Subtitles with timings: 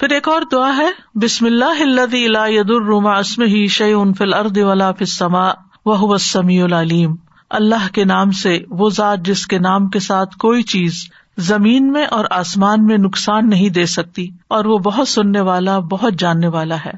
[0.00, 4.90] پھر ایک اور دعا ہے، بسم اللہ الرما اسم ہی شی ان فل ارد ولا
[4.92, 5.48] فما
[5.86, 6.16] وہ
[6.62, 7.14] العلیم۔
[7.50, 12.06] اللہ کے نام سے وہ ذات جس کے نام کے ساتھ کوئی چیز زمین میں
[12.06, 16.76] اور آسمان میں نقصان نہیں دے سکتی اور وہ بہت سننے والا، بہت جاننے والا
[16.76, 16.92] ہے۔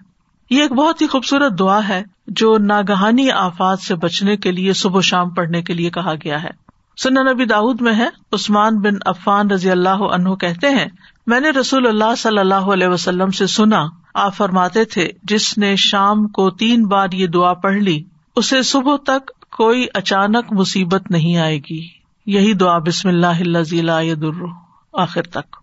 [0.50, 5.00] یہ ایک بہت ہی خوبصورت دعا ہے، جو ناگہانی آفات سے بچنے کے لیے، صبح
[5.00, 6.50] شام پڑھنے کے لیے کہا گیا ہے۔
[6.96, 10.88] سنن نبی داود میں ہے، عثمان بن عفان رضی اللہ عنہ کہتے ہیں
[11.27, 15.77] میں نے رسول اللہ صلی اللہ علیہ وسلم سے سنا، آپ فرماتے تھے، جس نے
[15.77, 18.05] شام کو تین بار یہ دعا پڑھ لی،
[18.37, 21.88] اسے صبح تک کوئی اچانک مصیبت نہیں آئے گی۔
[22.27, 24.45] یہی دعا، بسم اللہ در
[24.92, 25.56] آخر تک۔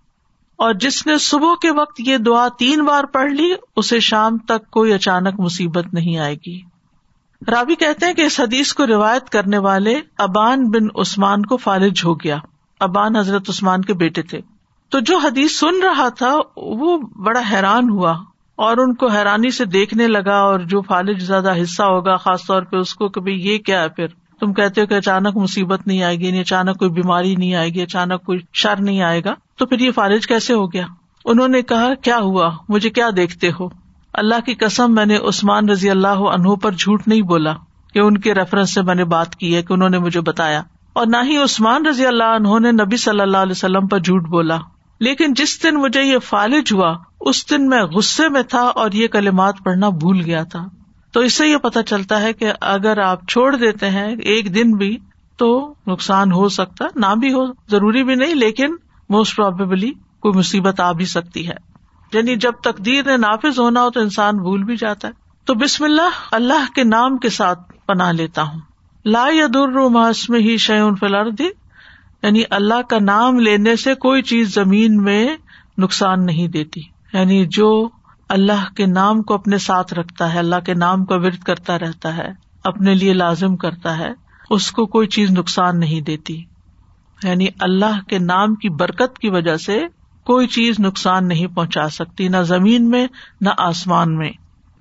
[0.56, 4.72] اور جس نے صبح کے وقت یہ دعا تین بار پڑھ لی، اسے شام تک
[4.72, 6.62] کوئی اچانک مصیبت نہیں آئے گی۔
[7.48, 12.02] رابی کہتے ہیں کہ اس حدیث کو روایت کرنے والے ابان بن عثمان کو فالج
[12.06, 12.38] ہو گیا۔
[12.80, 14.42] ابان حضرت عثمان کے بیٹے تھے۔
[14.90, 18.12] تو جو حدیث سن رہا تھا، وہ بڑا حیران ہوا
[18.55, 22.62] اور ان کو حیرانی سے دیکھنے لگا اور جو فالج زیادہ حصہ ہوگا، خاص طور
[22.62, 24.08] پہ اس کو کہ یہ کیا ہے پھر؟
[24.39, 27.81] تم کہتے ہو کہ اچانک مصیبت نہیں آئے گی اچانک کوئی بیماری نہیں آئے گی،
[27.81, 30.86] اچانک کوئی شر نہیں آئے گا۔ تو پھر یہ فالج کیسے ہو گیا؟
[31.25, 33.69] انہوں نے کہا، کیا ہوا؟ مجھے کیا دیکھتے ہو؟
[34.14, 37.53] اللہ کی قسم، میں نے عثمان رضی اللہ عنہ پر جھوٹ نہیں بولا
[37.94, 40.62] کہ ان کے ریفرنس سے میں نے بات کی ہے کہ انہوں نے مجھے بتایا۔
[40.94, 44.28] اور نہ ہی عثمان رضی اللہ عنہ نے نبی صلی اللہ علیہ وسلم پر جھوٹ
[44.28, 44.58] بولا۔
[45.00, 49.08] لیکن جس دن مجھے یہ فالج ہوا، اس دن میں غصے میں تھا اور یہ
[49.08, 50.66] کلمات پڑھنا بھول گیا تھا۔
[51.12, 54.75] تو اس سے یہ پتا چلتا ہے کہ اگر آپ چھوڑ دیتے ہیں ایک دن
[54.75, 54.98] بھی،
[55.38, 58.75] تو نقصان ہو سکتا، نہ بھی ہو، ضروری بھی نہیں، لیکن
[59.09, 61.53] موسٹ پروبیبلی کوئی مصیبت آ بھی سکتی ہے۔
[62.14, 65.14] یعنی جب تقدیر نے نافذ ہونا ہو تو انسان بھول بھی جاتا ہے۔
[65.45, 68.59] تو بسم اللہ اللہ کے نام کے ساتھ پناہ لیتا ہوں۔
[69.06, 69.28] لا
[69.88, 71.48] ماسم ہی شیون فلردی
[72.23, 75.38] یعنی اللہ کا نام لینے سے کوئی چیز زمین میں
[75.78, 76.82] نقصان نہیں دیتی۔
[77.14, 77.90] یعنی جو
[78.30, 82.18] اللہ کے نام کو اپنے ساتھ رکھتا ہے، اللہ کے نام کا ورد کرتا رہتا
[82.18, 82.28] ہے،
[82.64, 84.09] اپنے لیے لازم کرتا ہے،
[84.50, 86.44] اس کو کوئی چیز نقصان نہیں دیتی۔
[87.24, 89.86] یعنی اللہ کے نام کی برکت کی وجہ سے
[90.24, 93.08] کوئی چیز نقصان نہیں پہنچا سکتی، نہ زمین میں،
[93.41, 94.31] نہ آسمان میں۔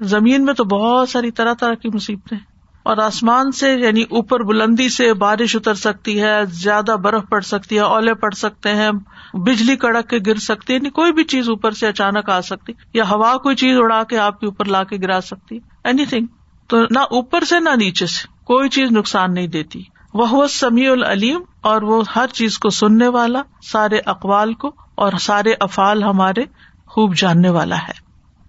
[0.01, 2.39] زمین میں تو بہت ساری طرح طرح کی مصیبتیں۔
[2.87, 7.77] اور آسمان سے یعنی اوپر بلندی سے بارش اتر سکتی ہے، زیادہ برف پڑ سکتی
[7.77, 8.91] ہے، اولے پڑ سکتے ہیں،
[9.35, 12.73] بجلی کڑک کے گر سکتی ہے یعنی کوئی بھی چیز اوپر سے اچانک آ سکتی
[12.95, 16.27] یا ہوا کوئی چیز اڑا کے آپ کے اوپر لا کے گرا سکتی اینی تھنگ
[16.71, 19.83] تو نہ اوپر سے نہ نیچے سے، کوئی چیز نقصان نہیں دیتی۔
[20.15, 25.55] وہ سمیع العلیم، اور وہ ہر چیز کو سننے والا، سارے اقوال کو اور سارے
[25.61, 26.45] افعال ہمارے
[26.87, 28.06] خوب جاننے والا ہے۔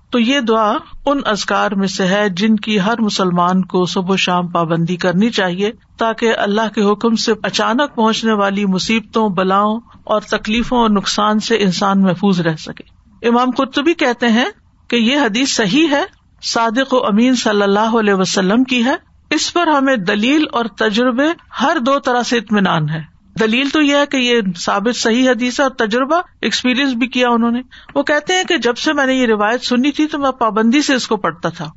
[0.09, 0.73] تو یہ دعا
[1.06, 5.29] ان ازکار میں سے ہے جن کی ہر مسلمان کو صبح و شام پابندی کرنی
[5.29, 11.40] چاہیے تاکہ اللہ کے حکم سے اچانک پہنچنے والی مصیبتوں، بلاؤں اور تکلیفوں اور نقصان
[11.40, 12.84] سے انسان محفوظ رہ سکے۔
[13.28, 14.46] امام قرطبی کہتے ہیں
[14.88, 16.03] کہ یہ حدیث صحیح ہے،
[16.44, 18.96] صادق و امین صلی اللہ علیہ وسلم کی ہے۔
[19.29, 21.28] اس پر ہمیں دلیل اور تجربے
[21.62, 25.59] ہر دو طرح سے اطمینان ہے۔ دلیل تو یہ ہے کہ یہ ثابت صحیح حدیث
[25.59, 27.61] ہے اور تجربہ ایکسپیرئنس بھی کیا انہوں نے۔
[27.95, 30.81] وہ کہتے ہیں کہ جب سے میں نے یہ روایت سنی تھی تو میں پابندی
[30.81, 31.71] سے اس کو پڑھتا تھا۔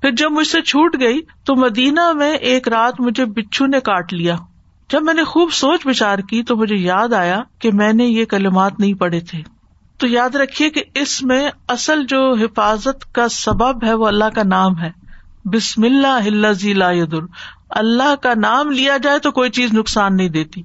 [0.00, 4.12] پھر جب مجھ سے چھوٹ گئی تو مدینہ میں ایک رات مجھے بچھو نے کاٹ
[4.12, 4.36] لیا۔
[4.90, 8.24] جب میں نے خوب سوچ بچار کی تو مجھے یاد آیا کہ میں نے یہ
[8.24, 9.42] کلمات نہیں پڑھے تھے۔
[9.98, 14.42] تو یاد رکھیے کہ اس میں اصل جو حفاظت کا سبب ہے وہ اللہ کا
[14.42, 14.90] نام ہے۔
[15.44, 17.14] بسم اللہ اللہ
[17.70, 20.62] اللہ کا نام لیا جائے تو کوئی چیز نقصان نہیں دیتی۔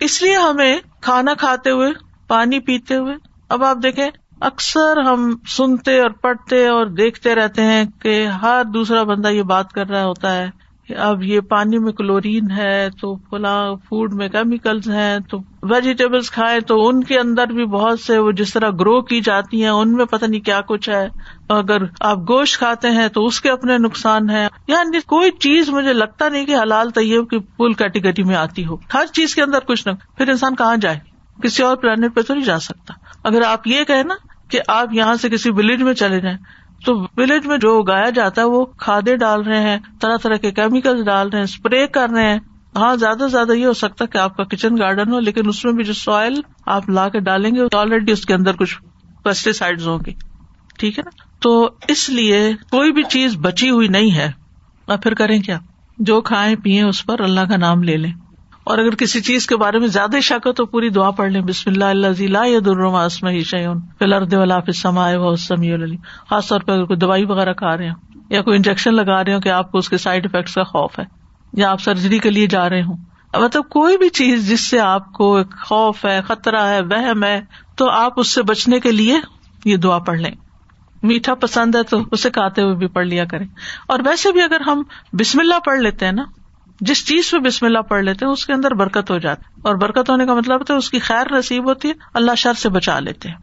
[0.00, 1.90] اس لیے ہمیں کھانا کھاتے ہوئے،
[2.28, 3.14] پانی پیتے ہوئے،
[3.48, 4.08] اب آپ دیکھیں،
[4.40, 9.72] اکثر ہم سنتے اور پڑھتے اور دیکھتے رہتے ہیں کہ ہر دوسرا بندہ یہ بات
[9.72, 10.50] کر رہا ہوتا ہے۔
[10.96, 16.60] اب یہ پانی میں کلورین ہے تو فلاں فوڈ میں کیمیکلز ہیں تو ویجیٹیبلس کھائے
[16.60, 19.92] تو ان کے اندر بھی بہت سے وہ جس طرح گرو کی جاتی ہیں ان
[19.92, 21.08] میں پتہ نہیں کیا کچھ ہے۔
[21.48, 25.92] اگر آپ گوشت کھاتے ہیں تو اس کے اپنے نقصان ہے یعنی کوئی چیز مجھے
[25.92, 29.58] لگتا نہیں کہ حلال طیب کی پل کیٹیگری میں آتی ہو۔ ہر چیز کے اندر
[29.58, 30.98] کچھ نہ پھر انسان کہاں جائے؟
[31.42, 32.94] کسی اور پلانٹ پہ تو نہیں جا سکتا۔
[33.24, 34.14] اگر آپ یہ کہ نا
[34.48, 36.38] کہ آپ یہاں سے کسی ولیج میں چلے جائیں
[36.84, 40.50] تو ولیج میں جو اگایا جاتا ہے وہ کھادے ڈال رہے ہیں، طرح طرح کے
[40.50, 42.38] کیمیکل ڈال رہے ہیں اسپرے کر رہے ہیں۔
[42.76, 45.48] ہاں زیادہ سے زیادہ یہ ہو سکتا ہے کہ آپ کا کچن گارڈن ہو، لیکن
[45.48, 48.78] اس میں بھی جو سوئل آپ لا کے ڈالیں گے آلریڈی اس کے اندر کچھ
[49.22, 50.12] پیسٹیسائڈ ہوں گے
[50.78, 51.10] ٹھیک ہے نا؟
[51.40, 54.30] تو اس لیے کوئی بھی چیز بچی ہوئی نہیں ہے۔
[54.86, 55.58] اور پھر کریں کیا؟
[55.98, 58.12] جو کھائیں پیئیں اس پر اللہ کا نام لے لیں۔
[58.68, 61.40] اور اگر کسی چیز کے بارے میں زیادہ شک ہو تو پوری دعا پڑھ لیں۔
[61.40, 64.34] بسم اللہ اللہ شعین فلرد
[65.38, 65.96] سمی
[66.30, 69.34] خاص طور پہ اگر کوئی دوائی وغیرہ کھا رہے ہوں یا کوئی انجیکشن لگا رہے
[69.34, 71.04] ہوں کہ آپ کو اس کے سائڈ افیکٹس کا خوف ہے
[71.52, 72.96] یا آپ سرجری کے لیے جا رہے ہوں۔
[73.34, 77.40] مطلب کوئی بھی چیز جس سے آپ کو خوف ہے، خطرہ ہے، وہم ہے،
[77.76, 79.16] تو آپ اس سے بچنے کے لیے
[79.64, 80.34] یہ دعا پڑھ لیں۔
[81.02, 83.46] میٹھا پسند ہے تو اسے کھاتے ہوئے بھی پڑھ لیا کریں۔
[83.88, 84.82] اور ویسے بھی اگر ہم
[85.12, 86.24] بسم اللہ پڑھ لیتے ہیں نا
[86.80, 89.74] جس چیز پہ بسم اللہ پڑھ لیتے ہیں، اس کے اندر برکت ہو جاتی اور
[89.74, 92.68] برکت ہونے کا مطلب ہوتا ہے اس کی خیر نصیب ہوتی ہے، اللہ شر سے
[92.68, 93.36] بچا لیتے ہیں۔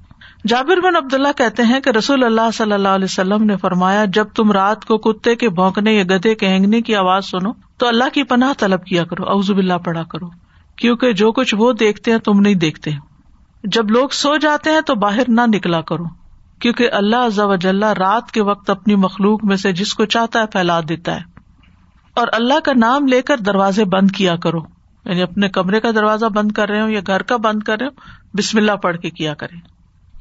[0.48, 4.06] جابر بن عبد اللہ کہتے ہیں کہ رسول اللہ صلی اللہ علیہ وسلم نے فرمایا،
[4.06, 7.88] جب تم رات کو کتے کے بھونکنے یا گدے کے ہینگنے کی آواز سنو، تو
[7.88, 10.30] اللہ کی پناہ طلب کیا کرو اوزب اللہ پڑھا کرو۔
[10.76, 12.92] کیونکہ جو کچھ وہ دیکھتے ہیں، تم نہیں دیکھتے۔
[13.64, 16.04] جب لوگ سو جاتے ہیں، تو باہر نہ نکلا کرو۔
[16.60, 20.80] کیونکہ اللہ وجل رات کے وقت اپنی مخلوق میں سے جس کو چاہتا ہے، پھیلا
[20.90, 21.35] دیتا ہے۔
[22.16, 24.60] اور اللہ کا نام لے کر دروازے بند کیا کرو۔
[25.06, 27.86] یعنی اپنے کمرے کا دروازہ بند کر رہے ہو یا گھر کا بند کر رہے
[27.86, 27.92] ہو
[28.34, 29.56] بسم اللہ پڑھ کے کیا کرے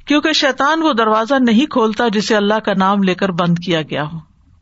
[0.06, 4.04] کیونکہ شیطان وہ دروازہ نہیں کھولتا جسے اللہ کا نام لے کر بند کیا گیا
[4.12, 4.18] ہو۔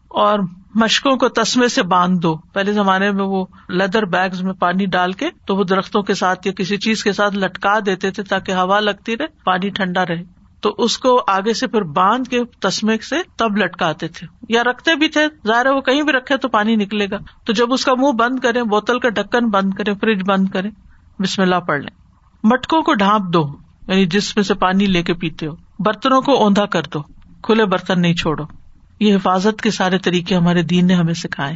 [0.08, 0.38] اور
[0.74, 5.12] مشکوں کو تسمے سے باندھ دو۔ پہلے زمانے میں وہ لیدر بیگز میں پانی ڈال
[5.12, 8.52] کے تو وہ درختوں کے ساتھ یا کسی چیز کے ساتھ لٹکا دیتے تھے تاکہ
[8.52, 12.98] ہوا لگتی رہے، پانی ٹھنڈا رہے۔ تو اس کو آگے سے پھر باندھ کے تسمے
[12.98, 16.76] سے تب لٹکاتے تھے۔ یا رکھتے بھی تھے۔ ظاہر وہ کہیں بھی رکھے تو پانی
[16.76, 20.22] نکلے گا۔ تو جب اس کا منہ بند کرے بوتل کا ڈکن بند کرے فریج
[20.26, 20.70] بند کرے
[21.18, 21.96] بسم اللہ پڑھ لیں۔
[22.44, 23.56] مٹکوں کو ڈھانپ دو
[23.88, 27.02] یعنی جس میں سے پانی لے کے پیتے ہو۔ برتنوں کو اوندا کر دو۔
[27.42, 28.44] کھلے برتن نہیں چھوڑو۔
[29.00, 31.54] یہ حفاظت کے سارے طریقے ہمارے دین نے ہمیں سکھائے۔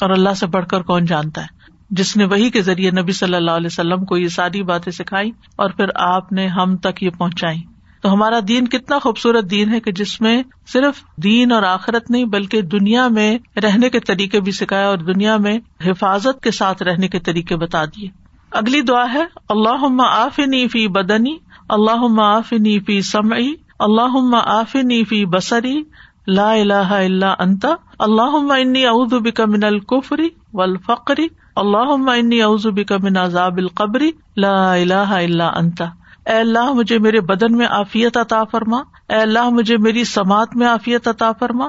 [0.00, 1.46] اور اللہ سے بڑھ کر کون جانتا ہے؟
[1.90, 5.30] جس نے وہی کے ذریعے نبی صلی اللہ علیہ وسلم کو یہ ساری باتیں سکھائی
[5.56, 7.62] اور پھر آپ نے ہم تک یہ پہنچائی۔
[8.04, 10.42] تو ہمارا دین کتنا خوبصورت دین ہے کہ جس میں
[10.72, 15.36] صرف دین اور آخرت نہیں بلکہ دنیا میں رہنے کے طریقے بھی سکھائے اور دنیا
[15.36, 18.08] میں حفاظت کے ساتھ رہنے کے طریقے بتا دیے۔
[18.52, 21.36] اگلی دعا ہے اللہ آفنی فی بدنی
[21.68, 23.48] اللہ آفنی فی سمعی
[23.78, 25.82] اللہ آفنی فی بسری
[26.26, 27.66] لا الہ الا انت
[27.98, 34.74] اللہ انی اعوذ بک من الکفری والفقری اللہ انی اعوذ بک من عذاب القبری لا
[34.74, 35.82] الہ الا انت۔
[36.26, 40.66] اے اللہ مجھے میرے بدن میں عافیت عطا فرما۔ اے اللہ مجھے میری سماعت میں
[40.66, 41.64] عافیت عطا فرما۔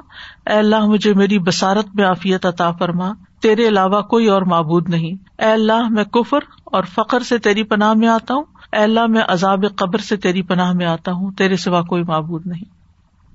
[0.46, 5.44] اے اللہ مجھے میری بسارت میں عافیت عطا فرما۔ تیرے علاوہ کوئی اور معبود نہیں۔
[5.44, 8.44] اے اللہ میں کفر اور فخر سے تیری پناہ میں آتا ہوں۔
[8.74, 12.48] اے اللہ میں عذاب قبر سے تیری پناہ میں آتا ہوں۔ تیرے سوا کوئی معبود
[12.48, 12.76] نہیں۔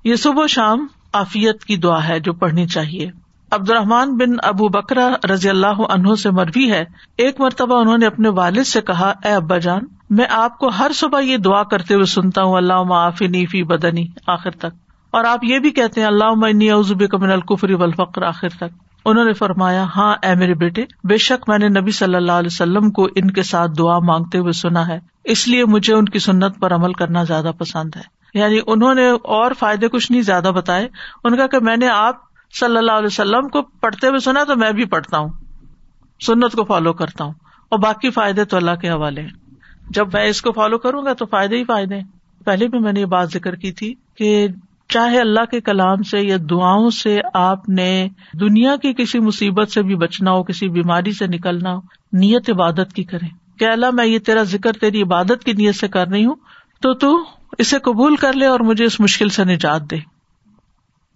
[0.05, 3.11] یہ صبح و شام عافیت کی دعا ہے جو پڑھنی چاہیے۔
[3.51, 6.85] عبد الرحمان بن ابو بکرا رضی اللہ عنہ سے مربی ہے۔
[7.17, 9.81] ایک مرتبہ انہوں نے اپنے والد سے کہا، اے ابا جان
[10.11, 14.07] میں آپ کو ہر صبح یہ دعا کرتے ہوئے سنتا ہوں اللہ معافی نیفی بدنی،
[14.27, 14.67] آخر تک۔
[15.11, 18.65] اور آپ یہ بھی کہتے ہیں اللہ عزب کمن القفری والفقر، آخر تک۔
[19.05, 22.49] انہوں نے فرمایا ہاں اے میرے بیٹے، بے شک میں نے نبی صلی اللہ علیہ
[22.53, 26.19] وسلم کو ان کے ساتھ دعا مانگتے ہوئے سنا ہے۔ اس لیے مجھے ان کی
[26.19, 28.03] سنت پر عمل کرنا زیادہ پسند ہے۔
[28.35, 30.89] یعنی انہوں نے اور فائدے کچھ نہیں زیادہ بتائے۔
[31.25, 32.17] ان کا کہ میں نے آپ
[32.61, 35.29] صلی اللہ علیہ وسلم کو پڑھتے ہوئے سنا تو میں بھی پڑھتا ہوں۔
[36.27, 37.33] سنت کو فالو کرتا ہوں۔
[37.69, 39.50] اور باقی فائدے تو اللہ کے حوالے ہیں۔
[39.91, 42.01] جب میں اس کو فالو کروں گا تو فائدے ہی فائدے
[42.45, 44.47] پہلے بھی میں نے یہ بات ذکر کی تھی کہ
[44.89, 48.09] چاہے اللہ کے کلام سے یا دعاؤں سے آپ نے
[48.41, 51.81] دنیا کی کسی مصیبت سے بھی بچنا ہو، کسی بیماری سے نکلنا ہو،
[52.13, 53.27] نیت عبادت کی کرے
[53.59, 56.35] کہ اللہ، میں یہ تیرا ذکر، تیری عبادت کی نیت سے کر رہی ہوں،
[56.81, 57.25] تو تو
[57.59, 59.97] اسے قبول کر لے اور مجھے اس مشکل سے نجات دے۔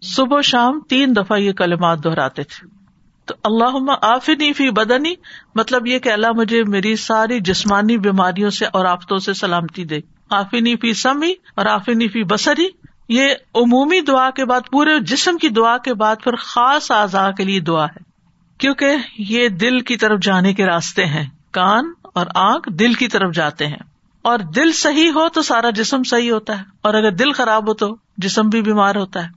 [0.02, 2.83] صبح شام تین دفعہ یہ کلمات دہراتے تھے۔
[3.24, 5.14] تو اللہ آفنی فی بدنی
[5.54, 10.00] مطلب یہ کہ اللہ مجھے میری ساری جسمانی بیماریوں سے اور آفتوں سے سلامتی دے۔
[10.30, 12.66] آفنی فی سمی اور آفنی فی بسری
[13.08, 17.44] یہ عمومی دعا کے بعد، پورے جسم کی دعا کے بعد پھر خاص اعضاء کے
[17.44, 17.98] لیے دعا ہے۔
[18.58, 23.34] کیونکہ یہ دل کی طرف جانے کے راستے ہیں۔ کان اور آنکھ دل کی طرف
[23.34, 23.82] جاتے ہیں۔
[24.22, 27.74] اور دل صحیح ہو تو سارا جسم صحیح ہوتا ہے۔ اور اگر دل خراب ہو
[27.74, 29.28] تو جسم بھی بیمار ہوتا ہے۔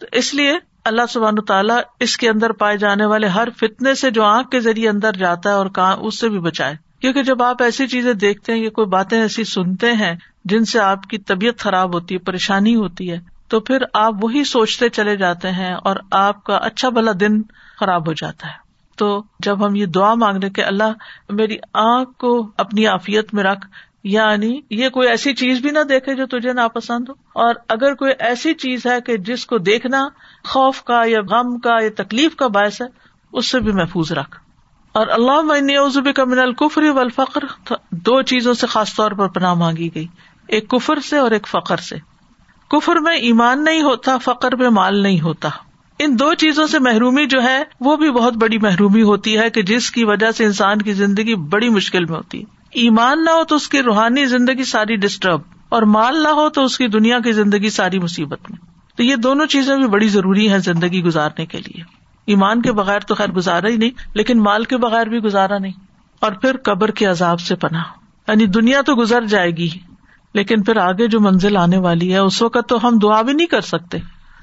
[0.00, 0.52] تو اس لیے
[0.84, 4.60] اللہ سبحان تعالیٰ اس کے اندر پائے جانے والے ہر فتنے سے جو آنکھ کے
[4.60, 8.12] ذریعے اندر جاتا ہے اور کہاں اس سے بھی بچائے۔ کیونکہ جب آپ ایسی چیزیں
[8.12, 12.14] دیکھتے ہیں یا کوئی باتیں ایسی سنتے ہیں جن سے آپ کی طبیعت خراب ہوتی
[12.14, 16.56] ہے، پریشانی ہوتی ہے، تو پھر آپ وہی سوچتے چلے جاتے ہیں اور آپ کا
[16.56, 17.42] اچھا بھلا دن
[17.80, 18.62] خراب ہو جاتا ہے۔
[18.96, 20.92] تو جب ہم یہ دعا مانگ رہے کہ اللہ
[21.28, 23.66] میری آنکھ کو اپنی آفیت میں رکھ
[24.04, 28.12] یعنی یہ کوئی ایسی چیز بھی نہ دیکھے جو تجھے ناپسند ہو۔ اور اگر کوئی
[28.18, 30.08] ایسی چیز ہے کہ جس کو دیکھنا
[30.44, 32.86] خوف کا یا غم کا یا تکلیف کا باعث ہے،
[33.32, 34.40] اس سے بھی محفوظ رکھ۔
[34.92, 39.54] اور اللہ عزب کا من القفری و الفقر دو چیزوں سے خاص طور پر پناہ
[39.54, 40.06] مانگی گئی۔
[40.48, 41.96] ایک کفر سے اور ایک فخر سے۔
[42.70, 45.48] کفر میں ایمان نہیں ہوتا فخر میں مال نہیں ہوتا۔
[45.98, 49.62] ان دو چیزوں سے محرومی جو ہے، وہ بھی بہت بڑی محرومی ہوتی ہے کہ
[49.62, 53.44] جس کی وجہ سے انسان کی زندگی بڑی مشکل میں ہوتی ہے۔ ایمان نہ ہو
[53.44, 57.18] تو اس کی روحانی زندگی ساری ڈسٹرب اور مال نہ ہو تو اس کی دنیا
[57.18, 58.58] کی زندگی ساری مصیبت میں۔
[58.96, 61.82] تو یہ دونوں چیزیں بھی بڑی ضروری ہے زندگی گزارنے کے لیے۔
[62.26, 65.72] ایمان کے بغیر تو خیر گزارا ہی نہیں، لیکن مال کے بغیر بھی گزارا نہیں۔
[66.20, 67.82] اور پھر قبر کے عذاب سے پناہ۔
[68.28, 69.68] یعنی دنیا تو گزر جائے گی،
[70.34, 73.46] لیکن پھر آگے جو منزل آنے والی ہے، اس وقت تو ہم دعا بھی نہیں
[73.46, 73.98] کر سکتے۔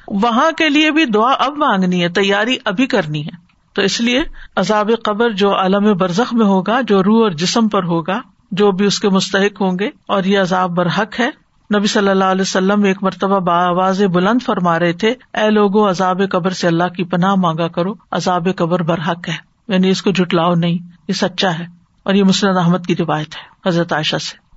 [0.07, 3.49] وہاں کے لیے بھی دعا اب مانگنی ہے، تیاری ابھی کرنی ہے۔
[3.79, 4.24] تو اس لیے
[4.55, 8.21] عذاب قبر جو عالم برزخ میں ہوگا، جو روح اور جسم پر ہوگا،
[8.51, 11.29] جو بھی اس کے مستحق ہوں گے، اور یہ عذاب برحق ہے۔
[11.77, 16.21] نبی صلی اللہ علیہ وسلم ایک مرتبہ باواز بلند فرما رہے تھے، اے لوگو عذاب
[16.31, 19.36] قبر سے اللہ کی پناہ مانگا کرو، عذاب قبر برحق ہے۔
[19.67, 21.65] یعنی اس کو جٹلاؤ نہیں، یہ سچا ہے۔
[22.03, 24.49] اور یہ مسلم احمد کی روایت ہے، حضرت عائشہ سے۔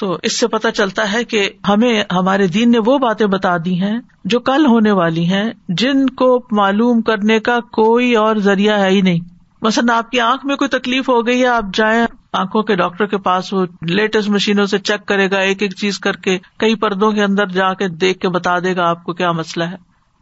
[0.00, 3.82] تو اس سے پتا چلتا ہے کہ ہمیں ہمارے دین نے وہ باتیں بتا دی
[3.82, 8.90] ہیں جو کل ہونے والی ہیں، جن کو معلوم کرنے کا کوئی اور ذریعہ ہے
[8.90, 9.18] ہی نہیں۔
[9.62, 13.06] مثلاً آپ کی آنکھ میں کوئی تکلیف ہو گئی ہے، آپ جائیں، آنکھوں کے ڈاکٹر
[13.06, 16.74] کے پاس وہ لیٹسٹ مشینوں سے چیک کرے گا، ایک ایک چیز کر کے کئی
[16.74, 19.76] پردوں کے اندر جا کے دیکھ کے بتا دے گا آپ کو کیا مسئلہ ہے۔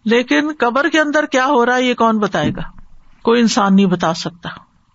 [0.04, 2.62] لیکن قبر کے اندر کیا ہو رہا ہے، یہ کون بتائے گا؟
[3.23, 4.49] کوئی انسان نہیں بتا سکتا۔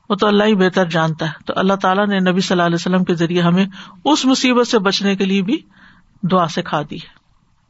[0.09, 2.75] وہ تو اللہ ہی بہتر جانتا ہے۔ تو اللہ تعالیٰ نے نبی صلی اللہ علیہ
[2.75, 3.65] وسلم کے ذریعے ہمیں
[4.05, 5.57] اس مصیبت سے بچنے کے لیے بھی
[6.31, 7.19] دعا سکھا دی ہے۔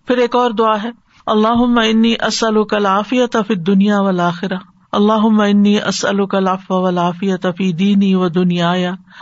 [0.08, 0.90] پھر ایک اور دعا ہے۔
[1.28, 4.58] اللہ انی اسل کل فی دنیا و لاخرہ
[4.92, 8.74] اللہ انی اسل کل و لافیت فی دینی و دنیا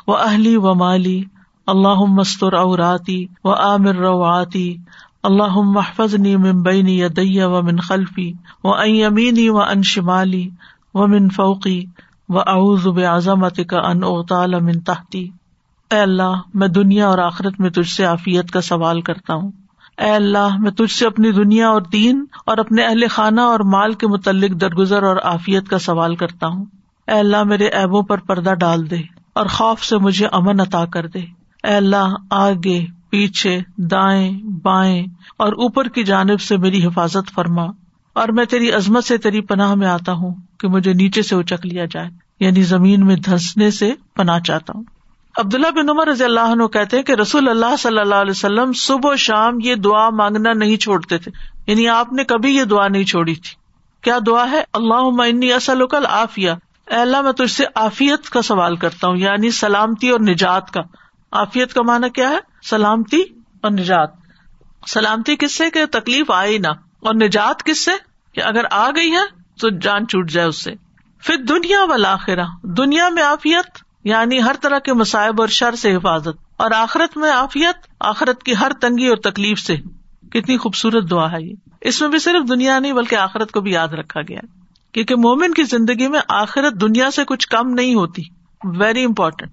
[0.08, 1.24] و اہلی و مالی۔
[1.68, 4.78] اللہ مستر اوراتی و عامر روعتی
[5.24, 8.34] اللہ محفظ نی ممبئی یا و من خلفی۔
[8.64, 10.50] و امینی و ان شمالی۔
[10.94, 11.86] و من فوقی۔
[12.30, 15.30] و اعظب اعظمت کا ان اوتال من تحتی
[15.92, 19.52] اے اللہ، میں دنیا اور آخرت میں تجھ سے عافیت کا سوال کرتا ہوں۔
[19.98, 23.94] اے اللہ، میں تجھ سے اپنی دنیا اور دین اور اپنے اہل خانہ اور مال
[23.94, 26.66] کے متعلق درگزر اور عافیت کا سوال کرتا ہوں۔
[27.08, 29.00] اے اللہ، میرے ایبوں پر پردہ ڈال دے
[29.34, 31.20] اور خوف سے مجھے امن عطا کر دے۔
[31.64, 35.06] اے اللہ، آگے، پیچھے، دائیں، بائیں
[35.38, 37.64] اور اوپر کی جانب سے میری حفاظت فرما
[38.14, 41.66] اور میں تیری عظمت سے تیری پناہ میں آتا ہوں۔ کہ مجھے نیچے سے اچک
[41.66, 42.10] لیا جائے
[42.40, 44.84] یعنی زمین میں دھسنے سے پناہ چاہتا ہوں۔
[45.38, 49.12] عبداللہ بن عمر رضی اللہ عنہ کہتے کہ رسول اللہ صلی اللہ علیہ وسلم صبح
[49.12, 51.32] و شام یہ دعا مانگنا نہیں چھوڑتے تھے۔
[51.68, 53.56] یعنی آپ نے کبھی یہ دعا نہیں چھوڑی تھی۔
[54.02, 56.52] کیا دعا ہے؟ اللہ انی اصل آفیہ
[56.88, 60.82] اللہ، میں تجھ سے آفیت کا سوال کرتا ہوں یعنی سلامتی اور نجات کا۔
[61.32, 62.38] آفیت کا مانا کیا ہے؟
[62.70, 63.22] سلامتی
[63.62, 64.10] اور نجات۔
[64.88, 66.68] سلامتی کس سے کہ تکلیف آئے نہ،
[67.00, 67.92] اور نجات کس سے
[68.34, 70.72] کہ اگر آ گئی ہے تو جان چوٹ جائے اس سے۔
[71.24, 75.96] پھر دنیا والا آخرا دنیا میں آفیت یعنی ہر طرح کے مسائب اور شر سے
[75.96, 79.76] حفاظت۔ اور آخرت میں آفیت آخرت کی ہر تنگی اور تکلیف سے۔
[80.32, 83.72] کتنی خوبصورت دعا ہے یہ۔ اس میں بھی صرف دنیا نہیں، بلکہ آخرت کو بھی
[83.72, 84.40] یاد رکھا گیا
[84.92, 88.22] کیونکہ مومن کی زندگی میں آخرت دنیا سے کچھ کم نہیں ہوتی۔
[88.64, 89.52] ویری امپورٹینٹ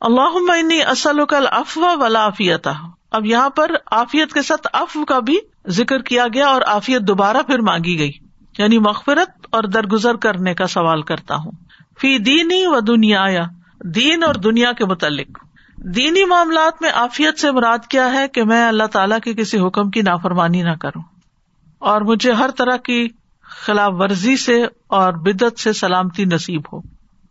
[0.00, 2.68] اللہ اصل کل افوا والا آفیت
[3.10, 5.38] اب یہاں پر آفیت کے ساتھ اف کا بھی
[5.68, 8.12] ذکر کیا گیا اور آفیت دوبارہ پھر مانگی گئی۔
[8.60, 11.50] یعنی مغفرت اور درگزر کرنے کا سوال کرتا ہوں۔
[12.00, 13.42] فی دینی و دنیا یا
[13.84, 15.38] دین اور دنیا کے متعلق۔
[15.76, 19.90] دینی معاملات میں آفیت سے مراد کیا ہے کہ میں اللہ تعالیٰ کے کسی حکم
[19.90, 21.02] کی نافرمانی نہ کروں۔
[21.78, 23.08] اور مجھے ہر طرح کی
[23.42, 26.80] خلاف ورزی سے اور بدت سے سلامتی نصیب ہو۔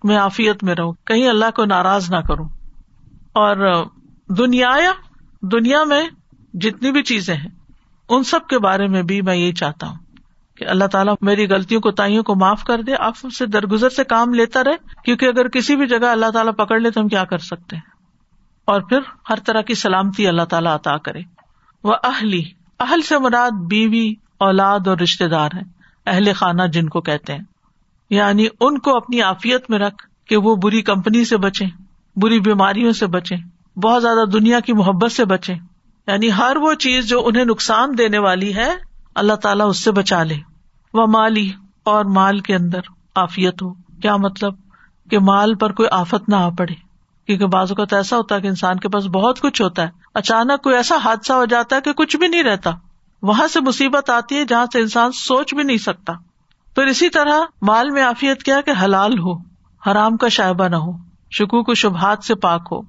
[0.03, 2.47] میں آفیت میں رہوں۔ کہیں اللہ کو ناراض نہ کروں۔
[3.33, 3.85] اور
[4.29, 4.69] دنیا
[5.41, 6.09] دنیا میں
[6.53, 7.49] جتنی بھی چیزیں ہیں،
[8.09, 10.08] ان سب کے بارے میں بھی میں یہ چاہتا ہوں۔
[10.59, 14.03] کہ اللہ تعالیٰ میری غلطیوں کو تائیوں کو معاف کر دے، آپ سے درگزر سے
[14.03, 14.75] کام لیتا رہے،
[15.05, 17.89] کیونکہ اگر کسی بھی جگہ اللہ تعالیٰ پکڑ لے تو ہم کیا کر سکتے ہیں؟
[18.65, 18.99] اور پھر
[19.29, 21.19] ہر طرح کی سلامتی اللہ تعالیٰ عطا کرے۔
[21.83, 22.43] وہ اہلی،
[22.79, 25.63] اہل سے مراد بیوی، اولاد اور رشتے دار ہیں،
[26.05, 27.43] اہل خانہ جن کو کہتے ہیں۔
[28.09, 31.65] یعنی ان کو اپنی آفیت میں رکھ کہ وہ بری کمپنی سے بچے
[32.15, 33.35] بری بیماریوں سے بچے
[33.79, 35.53] بہت زیادہ دنیا کی محبت سے بچے
[36.07, 38.88] یعنی ہر وہ چیز جو انہیں نقصان دینے والی ہے
[39.19, 40.35] اللہ تعالیٰ اس سے بچا لے۔
[40.93, 41.51] وہ مالی
[41.83, 42.79] اور مال کے اندر
[43.15, 44.53] آفیت ہو۔ کیا مطلب؟
[45.09, 46.73] کہ مال پر کوئی آفت نہ آ پڑے۔
[47.25, 49.89] کیونکہ بازو کا تو ایسا ہوتا ہے کہ انسان کے پاس بہت کچھ ہوتا ہے۔
[50.13, 52.71] اچانک کوئی ایسا حادثہ ہو جاتا ہے کہ کچھ بھی نہیں رہتا۔
[53.21, 56.13] وہاں سے مصیبت آتی ہے جہاں سے انسان سوچ بھی نہیں سکتا۔
[56.75, 59.37] پھر اسی طرح مال میں آفیت کیا کہ حلال ہو،
[59.87, 60.91] حرام کا شائبہ نہ ہو
[61.31, 62.81] شکو کو شبہات سے پاک ہو۔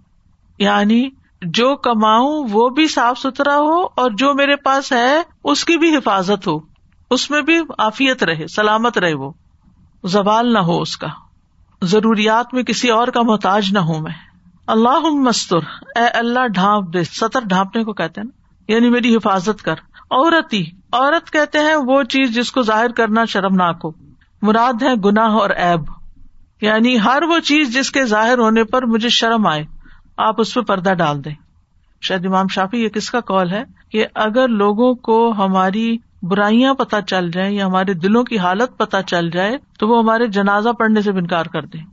[0.58, 1.08] یعنی
[1.42, 5.96] جو کماؤں وہ بھی صاف ستھرا ہو اور جو میرے پاس ہے اس کی بھی
[5.96, 6.58] حفاظت ہو۔
[7.10, 9.32] اس میں بھی آفیت رہے، سلامت رہے وہ۔
[10.04, 11.06] زوال نہ ہو اس کا۔
[11.82, 14.12] ضروریات میں کسی اور کا محتاج نہ ہوں میں۔
[14.66, 15.56] اللہ مستر
[15.96, 18.30] اے اللہ ڈھانپ دے۔ سطر ڈھانپنے کو کہتے نا۔
[18.72, 19.74] یعنی میری حفاظت کر۔
[20.10, 23.90] عورت ہی عورت کہتے ہیں وہ چیز جس کو ظاہر کرنا شرمناک ہو۔
[24.42, 25.80] مراد ہے گناہ اور ایب
[26.60, 29.79] یعنی ہر وہ چیز جس کے ظاہر ہونے پر مجھے شرم آئے۔
[30.20, 31.34] آپ اس پہ پردہ ڈال دیں۔
[32.02, 33.62] شاید امام شافی یہ کس کا کال ہے
[33.92, 38.96] کہ اگر لوگوں کو ہماری برائیاں پتہ چل جائیں یا ہمارے دلوں کی حالت پتہ
[39.06, 41.84] چل جائے، تو وہ ہمارے جنازہ پڑھنے سے انکار کر دیں۔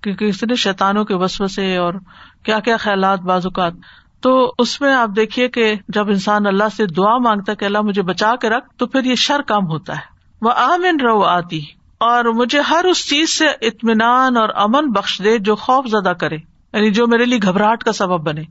[0.00, 1.94] کیونکہ اس نے شیتانوں کے وسو سے اور
[2.42, 3.72] کیا کیا خیالات بعض اوقات۔
[4.20, 7.80] تو اس میں آپ دیکھیے کہ جب انسان اللہ سے دعا مانگتا ہے کہ اللہ
[7.80, 10.12] مجھے بچا کے رکھ، تو پھر یہ شر کام ہوتا ہے۔
[10.42, 11.60] وہ آمن رو آتی،
[11.98, 16.51] اور مجھے ہر اس چیز سے اطمینان اور امن بخش دے جو خوف زدہ کرے۔
[16.72, 18.42] یعنی جو میرے لیے گھبراہٹ کا سبب بنے۔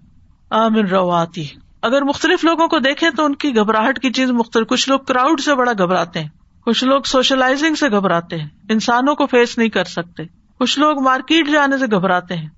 [0.50, 1.48] آمن رو آتی
[1.82, 5.40] اگر مختلف لوگوں کو دیکھے تو ان کی گھبراہٹ کی چیز مختلف۔ کچھ لوگ کراؤڈ
[5.40, 6.30] سے بڑا گھبراتے ہیں۔
[6.66, 10.24] کچھ لوگ سوشلائزنگ سے گھبراتے ہیں۔ انسانوں کو فیس نہیں کر سکتے۔
[10.60, 12.50] کچھ لوگ مارکیٹ جانے سے گھبراتے ہیں۔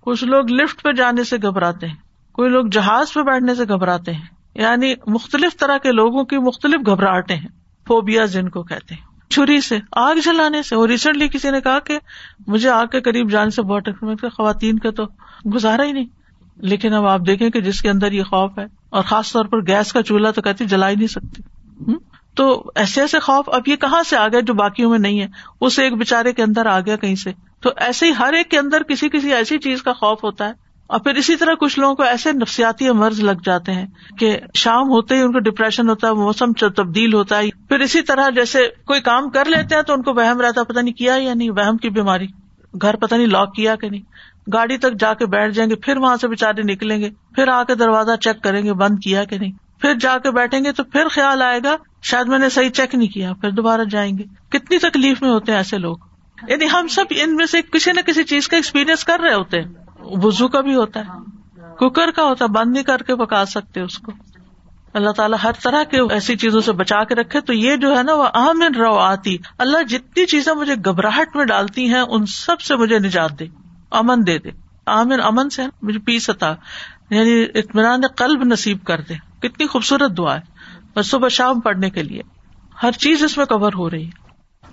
[0.00, 1.94] کچھ لوگ لفٹ پہ جانے سے گھبراتے ہیں۔
[2.32, 6.86] کوئی لوگ جہاز پہ بیٹھنے سے گھبراتے ہیں۔ یعنی مختلف طرح کے لوگوں کی مختلف
[6.86, 7.48] گھبراہٹے ہیں۔
[7.88, 11.78] فوبیا جن کو کہتے ہیں۔ چھری سے، آگ جلانے سے۔ اور ریسنٹلی کسی نے کہا
[11.78, 11.98] کہ
[12.46, 13.88] مجھے آگ کے قریب جانے سے بہت
[14.36, 15.04] خواتین کا تو
[15.54, 16.06] گزارا ہی نہیں۔
[16.56, 19.66] لیکن اب آپ دیکھیں کہ جس کے اندر یہ خوف ہے، اور خاص طور پر
[19.66, 21.42] گیس کا چولہا تو کہتی جلا ہی نہیں سکتی۔
[22.34, 25.26] تو ایسے ایسے خوف اب یہ کہاں سے آ گیا جو باقیوں میں نہیں ہے؟
[25.60, 28.58] اس ایک بےچارے کے اندر آ گیا کہیں سے؟ تو ایسے ہی ہر ایک کے
[28.58, 30.52] اندر کسی کسی ایسی چیز کا خوف ہوتا ہے
[30.90, 33.86] اور پھر اسی طرح کچھ لوگوں کو ایسے نفسیاتی مرض لگ جاتے ہیں
[34.18, 38.02] کہ شام ہوتے ہی ان کو ڈپریشن ہوتا ہے، موسم تبدیل ہوتا ہے۔ پھر اسی
[38.02, 41.14] طرح جیسے کوئی کام کر لیتے ہیں تو ان کو وہم رہتا پتا نہیں کیا
[41.18, 42.26] یا نہیں، وہم کی بیماری۔
[42.82, 44.00] گھر پتا نہیں لاک کیا کہ نہیں۔
[44.52, 47.64] گاڑی تک جا کے بیٹھ جائیں گے، پھر وہاں سے بےچارے نکلیں گے۔ پھر آ
[47.64, 50.84] کے دروازہ چیک کریں گے، بند کیا کہ نہیں۔ پھر جا کے بیٹھیں گے تو
[50.84, 54.24] پھر خیال آئے گا، شاید میں نے صحیح چیک نہیں کیا، پھر دوبارہ جائیں گے۔
[54.48, 55.96] کتنی تکلیف میں ہوتے ہیں ایسے لوگ۔
[56.48, 59.60] یعنی ہم سب ان میں سے کسی نہ کسی چیز کا ایکسپیرئنس کر رہے ہوتے
[59.60, 59.68] ہیں۔
[60.12, 61.04] وزو کا بھی ہوتا ہے۔
[61.78, 64.12] کوکر کا ہوتا ہے بند نہیں کر کے پکا سکتے اس کو۔
[64.94, 68.02] اللہ تعالیٰ ہر طرح کے ایسی چیزوں سے بچا کے رکھے۔ تو یہ جو ہے
[68.02, 72.60] نا وہ اہم رو آتی اللہ جتنی چیزیں مجھے گھبراہٹ میں ڈالتی ہیں ان سب
[72.60, 73.46] سے مجھے نجات دے
[73.90, 74.50] امن دے دے۔
[74.86, 76.54] آمن امن سے مجھے پیس عطا
[77.10, 80.40] یعنی اطمینان قلب نصیب کر دے۔ کتنی خوبصورت دعا ہے۔
[80.96, 82.20] بس صبح شام پڑھنے کے لیے۔
[82.82, 84.10] ہر چیز اس میں کور ہو رہی ہے۔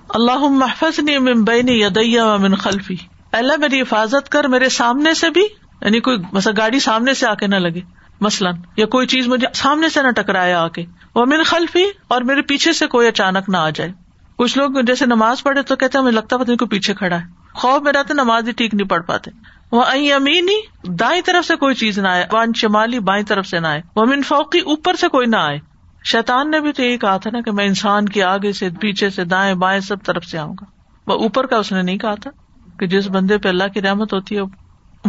[0.10, 2.96] اللہ محفظ نے بین یدیا و من خلفی۔
[3.32, 5.42] اللہ میری حفاظت کر میرے سامنے سے بھی
[5.82, 7.82] یعنی کوئی مسا گاڑی سامنے سے آ کے نہ لگے،
[8.22, 12.22] مثلاً، یا کوئی چیز مجھے سامنے سے نہ ٹکرایا آ کے وہ من خلفی اور
[12.22, 13.92] میرے پیچھے سے کوئی اچانک نہ آ جائے۔
[14.38, 17.82] کچھ لوگ جیسے نماز پڑھے تو کہتے مجھے لگتا پتہ کوئی پیچھے کھڑا ہے۔ خوف
[17.82, 19.32] میں رہتے نماز ہی ٹھیک نہیں پڑھ پاتے۔
[19.72, 19.84] وہ
[20.16, 23.68] امین ہی دائیں طرف سے کوئی چیز نہ آئے، وان شمالی بائیں طرف سے نہ
[23.68, 25.60] آئے۔ وہ من فوقی اوپر سے کوئی نہ آئے۔
[26.04, 29.10] شیتان نے بھی تو یہی کہا تھا نا کہ میں انسان کے آگے سے، پیچھے
[29.10, 30.66] سے، دائیں بائیں سب طرف سے آؤں گا۔
[31.08, 32.32] وہ اوپر کا اس نے نہیں کہا تھا۔
[32.80, 34.42] کہ جس بندے پہ اللہ کی رحمت ہوتی ہے،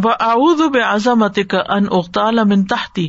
[0.03, 3.07] وہ آؤد بے عظمت کا ان اختال امن تحتی،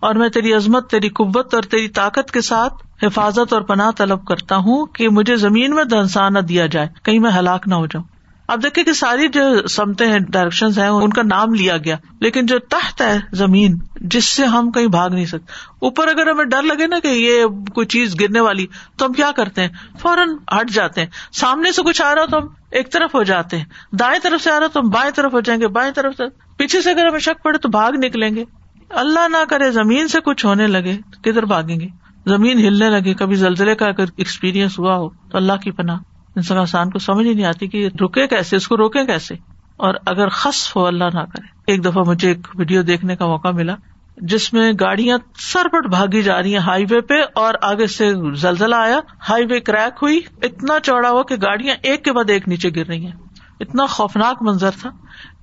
[0.00, 4.24] اور میں تیری عظمت، تیری قوت اور تیری طاقت کے ساتھ حفاظت اور پناہ طلب
[4.24, 7.86] کرتا ہوں کہ مجھے زمین میں دھنسا نہ دیا جائے، کہیں میں ہلاک نہ ہو
[7.86, 8.04] جاؤں۔
[8.52, 12.46] اب دیکھیں کہ ساری جو سمتے ہیں ڈائریکشن ہیں، ان کا نام لیا گیا۔ لیکن
[12.46, 16.62] جو تحت ہے زمین، جس سے ہم کہیں بھاگ نہیں سکتے۔ اوپر اگر ہمیں ڈر
[16.62, 20.70] لگے نا کہ یہ کوئی چیز گرنے والی، تو ہم کیا کرتے ہیں؟ فوراً ہٹ
[20.70, 24.20] جاتے ہیں۔ سامنے سے کچھ آ رہا تو ہم ایک طرف ہو جاتے ہیں۔ دائیں
[24.22, 26.24] طرف سے آ رہا تو ہم بائیں طرف ہو جائیں گے، بائیں طرف سے۔
[26.56, 28.44] پیچھے سے اگر ہمیں شک پڑے تو بھاگ نکلیں گے۔
[28.90, 31.86] اللہ نہ کرے، زمین سے کچھ ہونے لگے کدھر بھاگیں گے؟
[32.26, 35.98] زمین ہلنے لگے، کبھی زلزلے کا اگر ایکسپیرئنس ہوا ہو تو اللہ کی پناہ۔
[36.36, 39.34] انسان آسان کو سمجھ ہی نہیں آتی کہ رکے کیسے، اس کو روکے کیسے؟
[39.76, 43.48] اور اگر خص ہو، اللہ نہ کرے۔ ایک دفعہ مجھے ایک ویڈیو دیکھنے کا موقع
[43.48, 43.74] ملا،
[44.16, 48.34] جس میں گاڑیاں سر پٹ بھاگی جا رہی ہیں ہائی وے پہ اور آگے سے
[48.34, 52.48] زلزلہ آیا، ہائی وے کریک ہوئی، اتنا چوڑا ہوا کہ گاڑیاں ایک کے بعد ایک
[52.48, 53.12] نیچے گر رہی ہیں۔
[53.60, 54.90] اتنا خوفناک منظر تھا۔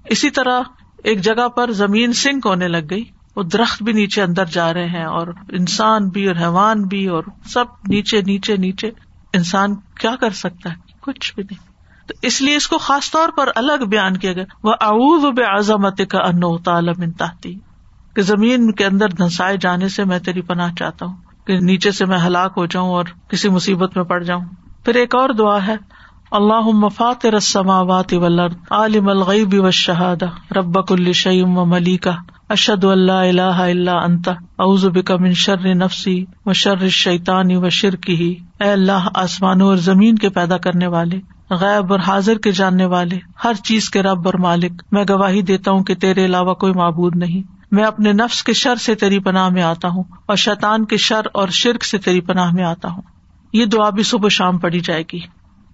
[0.05, 0.61] اسی طرح
[1.03, 3.03] ایک جگہ پر زمین سنک ہونے لگ گئی۔
[3.35, 7.23] وہ درخت بھی نیچے اندر جا رہے ہیں اور انسان بھی اور حیوان بھی اور
[7.45, 8.91] سب نیچے نیچے نیچے۔
[9.33, 11.69] انسان کیا کر سکتا ہے؟ کچھ بھی نہیں۔
[12.07, 15.43] تو اس لیے اس کو خاص طور پر الگ بیان کیا گیا۔ وہ اعوذ بے
[15.43, 17.55] عظمت کا ان تحتی
[18.15, 21.15] کہ زمین کے اندر دھنسائے جانے سے میں تیری پناہ چاہتا ہوں۔
[21.45, 24.45] کہ نیچے سے میں ہلاک ہو جاؤں اور کسی مصیبت میں پڑ جاؤں۔
[24.85, 25.75] پھر ایک اور دعا ہے۔
[26.31, 30.23] اللہ مفات رسماوات ولر عالم الغیب و شہاد
[30.55, 32.11] رب الشعیم و ملیکا
[32.49, 34.29] اشد اللہ اللہ اللہ انت
[34.85, 40.15] بک من شر نفسی و شر شیطانی و شرکی ہی اے اللہ، آسمانوں اور زمین
[40.15, 44.33] کے پیدا کرنے والے، غیب اور حاضر کے جاننے والے، ہر چیز کے رب اور
[44.33, 48.53] مالک، میں گواہی دیتا ہوں کہ تیرے علاوہ کوئی معبود نہیں۔ میں اپنے نفس کے
[48.53, 52.21] شر سے تیری پناہ میں آتا ہوں اور شیطان کے شر اور شرک سے تیری
[52.21, 53.01] پناہ میں آتا ہوں۔
[53.53, 55.19] یہ دعا بھی صبح شام پڑی جائے گی۔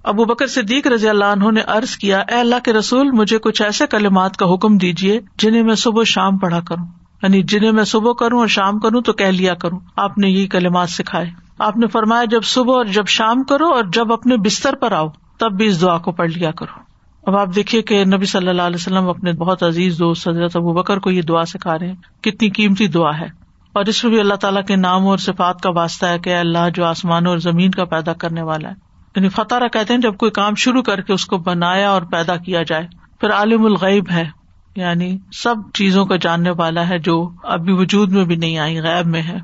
[0.06, 3.62] ابو بکر صدیق رضی اللہ عنہ نے ارض کیا، اے اللہ کے رسول، مجھے کچھ
[3.62, 6.86] ایسے کلمات کا حکم دیجیے جنہیں میں صبح شام پڑھا کروں۔
[7.22, 10.48] یعنی جنہیں میں صبح کروں اور شام کروں تو کہہ لیا کروں۔ آپ نے یہی
[10.48, 11.26] کلمات سکھائے۔
[11.60, 15.08] آپ نے فرمایا، جب صبح اور جب شام کرو اور جب اپنے بستر پر آؤ،
[15.40, 16.80] تب بھی اس دعا کو پڑھ لیا کرو۔
[17.24, 20.74] اب آپ دیکھیے کہ نبی صلی اللہ علیہ وسلم اپنے بہت عزیز دوست حضرت ابو
[20.74, 23.28] بکر کو یہ دعا سکھا رہے ہیں۔ کتنی قیمتی دعا ہے۔
[23.74, 26.70] اور اس میں بھی اللہ تعالیٰ کے نام اور صفات کا واسطہ ہے کہ اللہ،
[26.74, 28.85] جو آسمانوں اور زمین کا پیدا کرنے والا ہے
[29.16, 32.36] یعنی فتح کہتے ہیں جب کوئی کام شروع کر کے اس کو بنایا اور پیدا
[32.36, 32.88] کیا جائے۔
[33.20, 34.30] پھر عالم الغیب ہے
[34.76, 39.08] یعنی سب چیزوں کا جاننے والا ہے جو ابھی وجود میں بھی نہیں آئی، غیب
[39.08, 39.38] میں ہے۔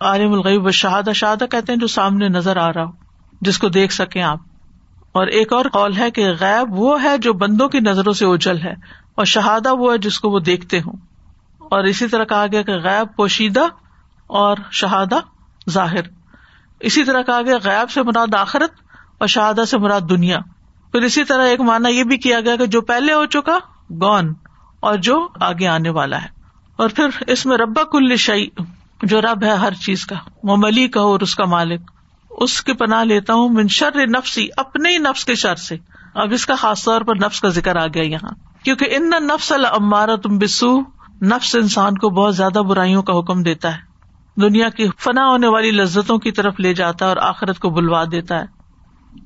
[0.00, 2.90] عالم الغیب و شہادہ شہادہ کہتے ہیں جو سامنے نظر آ رہا ہو،
[3.40, 4.38] جس کو دیکھ سکیں آپ۔
[5.12, 8.58] اور ایک اور قول ہے کہ غیب وہ ہے جو بندوں کی نظروں سے اجل
[8.58, 8.72] ہے،
[9.14, 10.92] اور شہادہ وہ ہے جس کو وہ دیکھتے ہوں۔
[11.58, 13.64] اور اسی طرح کہا گیا کہ غیب پوشیدہ
[14.26, 15.16] اور شہادہ
[15.70, 16.02] ظاہر۔
[16.80, 18.87] اسی طرح کہا گیا غیب سے مراد آخرت
[19.18, 20.38] اور شہادہ سے مراد دنیا۔
[20.92, 23.58] پھر اسی طرح ایک مانا یہ بھی کیا گیا کہ جو پہلے ہو چکا،
[24.00, 24.32] گون،
[24.80, 26.28] اور جو آگے آنے والا ہے۔
[26.76, 28.46] اور پھر اس میں ربا کل شعی
[29.02, 31.90] جو رب ہے ہر چیز کا، وہ ملی کا اور اس کا مالک۔
[32.30, 35.76] اس کی پناہ لیتا ہوں منشر نفسی، اپنے ہی نفس کے شر سے۔
[36.14, 39.52] اب اس کا خاص طور پر نفس کا ذکر آ گیا یہاں۔ کیونکہ ان نفس
[39.52, 40.80] المارا تم بسو
[41.22, 43.80] نفس انسان کو بہت زیادہ برائیوں کا حکم دیتا ہے۔
[44.40, 48.04] دنیا کی فنا ہونے والی لذتوں کی طرف لے جاتا ہے اور آخرت کو بلوا
[48.12, 48.57] دیتا ہے۔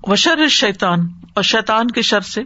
[0.02, 2.42] وشر شیتان اور شیتان کے شر سے،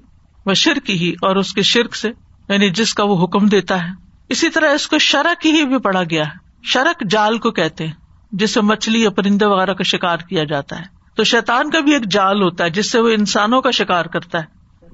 [0.46, 2.09] و شرک ہی، اور اس کے شرک سے
[2.48, 3.88] یعنی جس کا وہ حکم دیتا ہے۔
[4.28, 7.94] اسی طرح اس کو شرک ہی بھی پڑا گیا ہے۔ شرک جال کو کہتے ہیں
[8.32, 10.85] جس سے مچھلی یا پرندے وغیرہ کا شکار کیا جاتا ہے۔
[11.16, 14.38] تو شیتان کا بھی ایک جال ہوتا ہے، جس سے وہ انسانوں کا شکار کرتا
[14.38, 14.44] ہے۔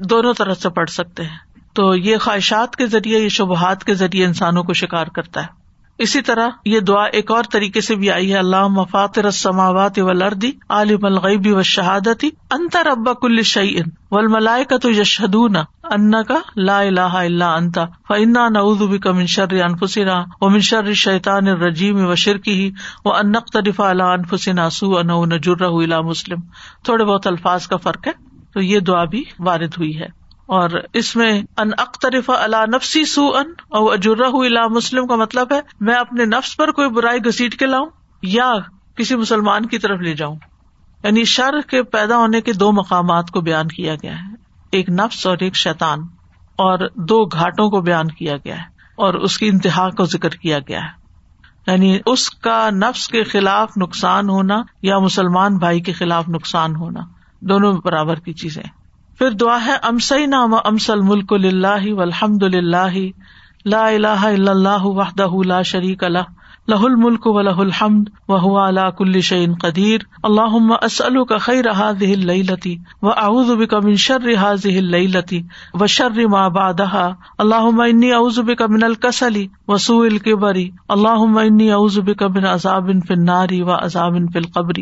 [0.02, 1.36] دونوں طرح سے پڑھ سکتے ہیں۔
[1.74, 5.62] تو یہ خواہشات کے ذریعے، یہ شبہات کے ذریعے انسانوں کو شکار کرتا ہے۔
[5.98, 10.44] اسی طرح یہ دعا ایک اور طریقے سے بھی آئی ہے اللہ مفاطر السماوات والارض،
[10.68, 15.57] عالم الغیب والشہادت، انت رب کل شیء والملائکۃ یشهدون
[15.90, 17.78] انک لا الہ الا انت،
[18.09, 22.68] فانا نعوذ بک من شر انفسنا ومن شر الشیطان الرجیم وشرکه
[23.05, 26.40] وان نقترف على انفسنا سوءا او نجره الى مسلم۔
[26.85, 28.12] تھوڑے بہت الفاظ کا فرق ہے،
[28.55, 30.21] تو یہ دعا بھی وارد ہوئی ہے۔
[30.52, 35.52] اور اس میں ان اخترف اللہ نفسی سو ان اور اجرا الا مسلم کا مطلب
[35.52, 37.86] ہے، میں اپنے نفس پر کوئی برائی گسیٹ کے لاؤں
[38.22, 38.52] یا
[38.96, 40.36] کسی مسلمان کی طرف لے جاؤں۔
[41.04, 44.34] یعنی شر کے پیدا ہونے کے دو مقامات کو بیان کیا گیا ہے۔
[44.70, 45.98] ایک نفس اور ایک شیتان
[46.56, 48.64] اور دو گھاٹوں کو بیان کیا گیا ہے،
[48.96, 51.02] اور اس کی انتہا کو ذکر کیا گیا ہے۔
[51.66, 57.00] یعنی اس کا نفس کے خلاف نقصان ہونا یا مسلمان بھائی کے خلاف نقصان ہونا،
[57.40, 58.81] دونوں برابر کی چیزیں۔
[59.18, 62.96] پھر دعا ہے امسئی نام امسل ملک اللہ الحمد اللہ
[63.64, 66.31] لا الہ الا اللہ وحدہ لا شریک اللہ
[66.68, 72.12] لہ الملک و لہ الحمد و اللہ کل شعین قدیر۔ اللہ اسلو کا خیر هذه
[72.12, 75.40] الليلة و اعوذ بك من شر هذه الليلة
[75.75, 80.57] و شر ما بعدها۔ اللهم انی اعوذ بك من الكسل وسوء الكبر
[80.88, 84.81] اللهم انی اعوذ بك من عذاب النار و عذاب في القبر۔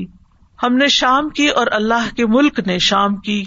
[0.62, 3.44] ہم نے شام کی اور اللہ کے ملک نے شام کی۔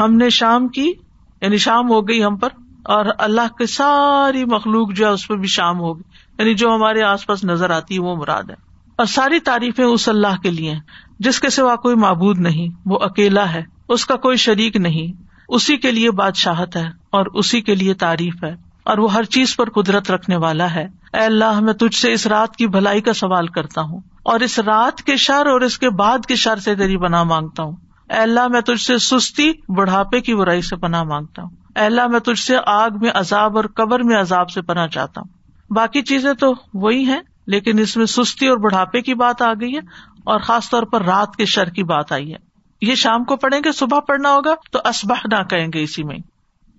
[0.00, 0.92] ہم نے شام کی
[1.40, 2.48] یعنی شام ہو گئی ہم پر،
[2.84, 6.02] اور اللہ کی ساری مخلوق جو ہے اس پہ بھی شام ہوگی
[6.38, 8.54] یعنی جو ہمارے آس پاس نظر آتی ہے وہ مراد ہے۔
[8.96, 10.74] اور ساری تعریفیں اس اللہ کے لیے
[11.18, 15.76] جس کے سوا کوئی معبود نہیں، وہ اکیلا ہے۔ اس کا کوئی شریک نہیں۔ اسی
[15.76, 19.70] کے لیے بادشاہت ہے، اور اسی کے لیے تعریف ہے۔ اور وہ ہر چیز پر
[19.70, 23.46] قدرت رکھنے والا ہے۔ اے اللہ، میں تجھ سے اس رات کی بھلائی کا سوال
[23.46, 26.96] کرتا ہوں۔ اور اس رات کے شر اور اس کے بعد کے شر سے تیری
[26.96, 27.76] بنا مانگتا ہوں۔
[28.12, 32.06] اے اللہ، میں تجھ سے سستی بڑھاپے کی برائی سے پناہ مانگتا ہوں۔ اے اللہ،
[32.06, 35.28] میں تجھ سے آگ میں عذاب اور قبر میں عذاب سے پناہ چاہتا ہوں۔
[35.72, 39.74] باقی چیزیں تو وہی ہیں، لیکن اس میں سستی اور بڑھاپے کی بات آ گئی
[39.74, 39.80] ہے
[40.24, 42.38] اور خاص طور پر رات کے شر کی بات آئی ہے۔
[42.80, 46.18] یہ شام کو پڑھیں گے، صبح پڑھنا ہوگا، تو اسبہ نہ کہیں گے اسی میں۔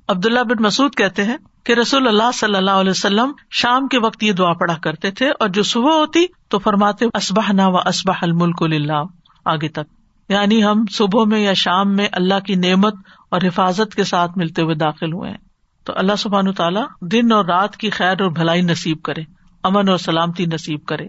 [0.07, 4.23] عبداللہ بن مسعد کہتے ہیں کہ رسول اللہ صلی اللہ علیہ وسلم شام کے وقت
[4.23, 8.13] یہ دعا پڑھا کرتے تھے اور جو صبح ہوتی تو فرماتے اسبہ نہ و اسبہ
[8.21, 9.03] الملک اللہ
[9.45, 10.02] آگے تک۔
[10.33, 12.93] یعنی ہم صبح میں یا شام میں اللہ کی نعمت
[13.29, 15.37] اور حفاظت کے ساتھ ملتے ہوئے داخل ہوئے ہیں۔
[15.83, 19.21] تو اللہ سبحان تعالیٰ دن اور رات کی خیر اور بھلائی نصیب کرے،
[19.63, 21.07] امن اور سلامتی نصیب کرے۔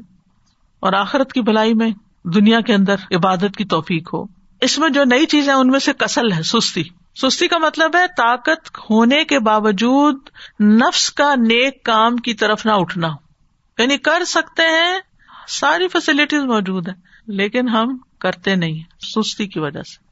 [0.81, 1.91] اور آخرت کی بھلائی میں
[2.25, 4.25] دنیا کے اندر عبادت کی توفیق ہو۔
[4.61, 6.83] اس میں جو نئی چیزیں ان میں سے کسل ہے، سستی۔
[7.23, 10.19] سستی کا مطلب ہے طاقت ہونے کے باوجود
[10.61, 13.09] نفس کا نیک کام کی طرف نہ اٹھنا۔
[13.79, 14.99] یعنی کر سکتے ہیں،
[15.49, 16.93] ساری فیسلٹیز موجود ہے
[17.27, 20.05] لیکن ہم کرتے نہیں سستی کی وجہ سے۔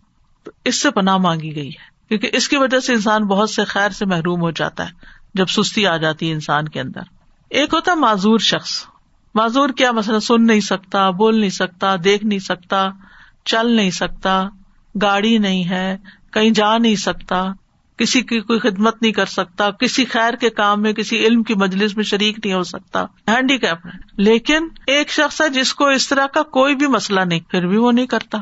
[0.45, 3.65] تو اس سے پناہ مانگی گئی ہے۔ کیونکہ اس کی وجہ سے انسان بہت سے
[3.65, 4.91] خیر سے محروم ہو جاتا ہے،
[5.35, 7.01] جب سستی آ جاتی ہے انسان کے اندر۔
[7.51, 8.85] ایک ہوتا معذور شخص۔
[9.35, 12.89] معذور کیا؟ مسئلہ سن نہیں سکتا، بول نہیں سکتا، دیکھ نہیں سکتا،
[13.45, 14.49] چل نہیں سکتا،
[15.03, 15.97] گاڑی نہیں ہے،
[16.33, 17.45] کہیں جا نہیں سکتا۔
[17.97, 21.55] کسی کی کوئی خدمت نہیں کر سکتا، کسی خیر کے کام میں، کسی علم کی
[21.55, 25.89] مجلس میں شریک نہیں ہو سکتا۔ ہینڈی کیپ ہے لیکن ایک شخص ہے جس کو
[25.89, 28.39] اس طرح کا کوئی بھی مسئلہ نہیں، پھر بھی وہ نہیں کرتا۔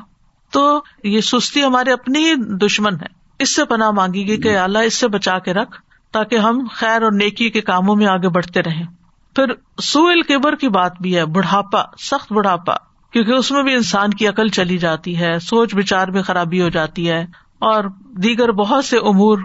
[0.51, 4.79] تو یہ سستی ہمارے اپنی ہی دشمن ہے۔ اس سے پناہ مانگی گئی کہ اللہ
[4.79, 5.83] اس سے بچا کے رکھ
[6.13, 8.87] تاکہ ہم خیر اور نیکی کے کاموں میں آگے بڑھتے رہیں۔
[9.37, 9.45] پھر
[9.83, 12.75] سوئل کیبر کی بات بھی ہے، بڑھاپا، سخت بڑھاپا۔
[13.11, 16.69] کیونکہ اس میں بھی انسان کی عقل چلی جاتی ہے، سوچ بچار میں خرابی ہو
[16.69, 17.27] جاتی ہے۔
[17.61, 17.85] اور
[18.23, 19.39] دیگر بہت سے امور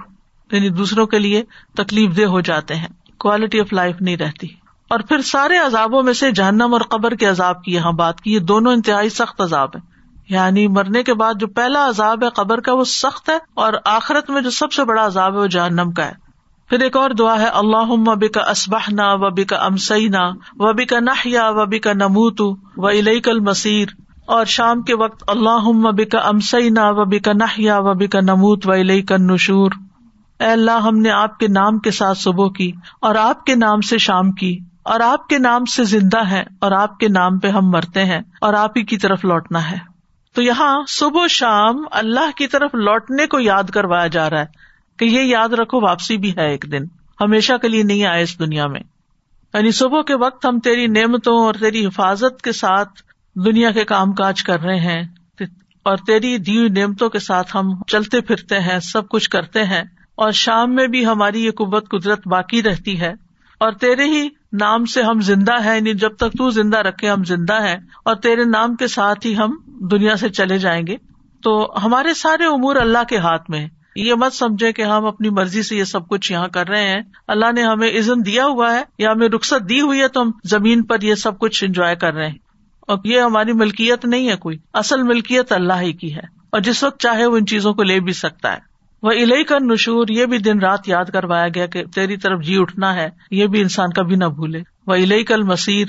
[0.52, 1.44] یعنی دوسروں کے لیے
[1.76, 2.88] تکلیف دہ ہو جاتے ہیں۔
[3.20, 4.48] کوالٹی آف لائف نہیں رہتی۔
[4.90, 8.34] اور پھر سارے عذابوں میں سے جہنم اور قبر کے عذاب کی یہاں بات کی،
[8.34, 9.82] یہ دونوں انتہائی سخت عذاب ہے
[10.30, 14.30] یعنی مرنے کے بعد جو پہلا عذاب ہے قبر کا، وہ سخت ہے اور آخرت
[14.30, 16.26] میں جو سب سے بڑا عذاب ہے وہ جہنم کا ہے۔
[16.70, 20.86] پھر ایک اور دعا ہے اللہ وبی کا اسبہ نہ وبی کا امسئی نہ وبی
[20.86, 22.42] کا نہ یا وبی کا نموت
[22.78, 23.88] و علیہ کل مسیر
[24.26, 27.44] اور شام کے وقت اللہ وبی کا امسئی نہ وبی کا نہ
[28.22, 29.72] نموت و علیہ کا نشور
[30.40, 33.82] اے اللہ، ہم نے آپ کے نام کے ساتھ صبح کی اور آپ کے نام
[33.82, 37.48] سے شام کی اور آپ کے نام سے زندہ ہے اور آپ کے نام پہ
[37.48, 39.78] ہم مرتے ہیں اور آپ ہی کی طرف لوٹنا ہے۔
[40.34, 44.46] تو یہاں صبح شام اللہ کی طرف لوٹنے کو یاد کروایا جا رہا ہے
[45.00, 46.84] کہ یہ یاد رکھو، واپسی بھی ہے ایک دن۔
[47.22, 48.82] ہمیشہ کے لیے نہیں آئے اس دنیا میں۔
[49.54, 52.90] یعنی صبح کے وقت ہم تیری نعمتوں اور تیری حفاظت کے ساتھ
[53.36, 55.04] دنیا کے کام کاج کر رہے ہیں
[55.84, 59.84] اور تیری دی ہوئی نعمتوں کے ساتھ ہم چلتے پھرتے ہیں، سب کچھ کرتے ہیں
[60.16, 63.14] اور شام میں بھی ہماری یہ قوت قدرت باقی رہتی ہے
[63.60, 67.24] اور تیرے ہی نام سے ہم زندہ ہے یعنی جب تک تو زندہ رکھے ہم
[67.24, 70.98] زندہ ہے اور تیرے نام کے ساتھ ہی ہم دنیا سے چلے جائیں گے۔
[71.44, 75.64] تو ہمارے سارے امور اللہ کے ہاتھ میں یہ مت سمجھے کہ ہم اپنی مرضی
[75.64, 78.84] سے یہ سب کچھ یہاں کر رہے ہیں۔ اللہ نے ہمیں عزم دیا ہوا ہے،
[79.00, 82.14] یا ہمیں رخصت دی ہوئی ہے تو ہم زمین پر یہ سب کچھ انجوائے کر
[82.14, 82.45] رہے ہیں۔
[82.88, 86.84] اور یہ ہماری ملکیت نہیں ہے کوئی، اصل ملکیت اللہ ہی کی ہے، اور جس
[86.84, 90.26] وقت چاہے وہ ان چیزوں کو لے بھی سکتا ہے۔ وہ الہی کا نشور یہ
[90.26, 93.94] بھی دن رات یاد کروایا گیا کہ تیری طرف جی اٹھنا ہے، یہ بھی انسان
[93.94, 95.88] کبھی نہ بھولے۔ وہ الہی کل مسیر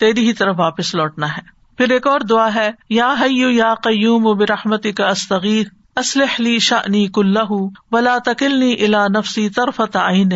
[0.00, 1.42] تیری ہی طرف واپس لوٹنا ہے۔
[1.78, 7.06] پھر ایک اور دعا ہے، یا حیو یا قیوم و برحمتی کا استغیر اسلحلی شانی
[7.06, 7.52] کلّہ،
[7.92, 10.32] ولا تکلنی الا نفسی طرفت عین۔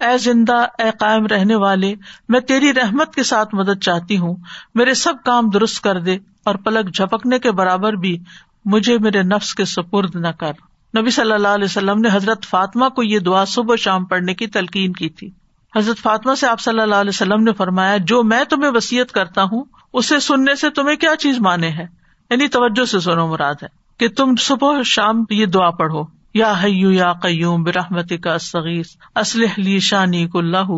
[0.00, 1.94] اے زندہ، اے قائم رہنے والے،
[2.28, 4.36] میں تیری رحمت کے ساتھ مدد چاہتی ہوں۔
[4.74, 8.18] میرے سب کام درست کر دے اور پلک جھپکنے کے برابر بھی
[8.64, 10.52] مجھے میرے نفس کے سپرد نہ کر۔
[10.98, 14.46] نبی صلی اللہ علیہ وسلم نے حضرت فاطمہ کو یہ دعا صبح شام پڑھنے کی
[14.46, 15.30] تلقین کی تھی۔
[15.76, 19.42] حضرت فاطمہ سے آپ صلی اللہ علیہ وسلم نے فرمایا، جو میں تمہیں وسیعت کرتا
[19.42, 21.86] ہوں، اسے سننے سے تمہیں کیا چیز مانے ہے؟
[22.30, 26.92] یعنی توجہ سے سنو، مراد ہے کہ تم صبح شام یہ دعا پڑھو۔ یا حیو
[26.92, 30.70] یا قیوم برحمتی کا صغیث اسلح لی شانی کلّہ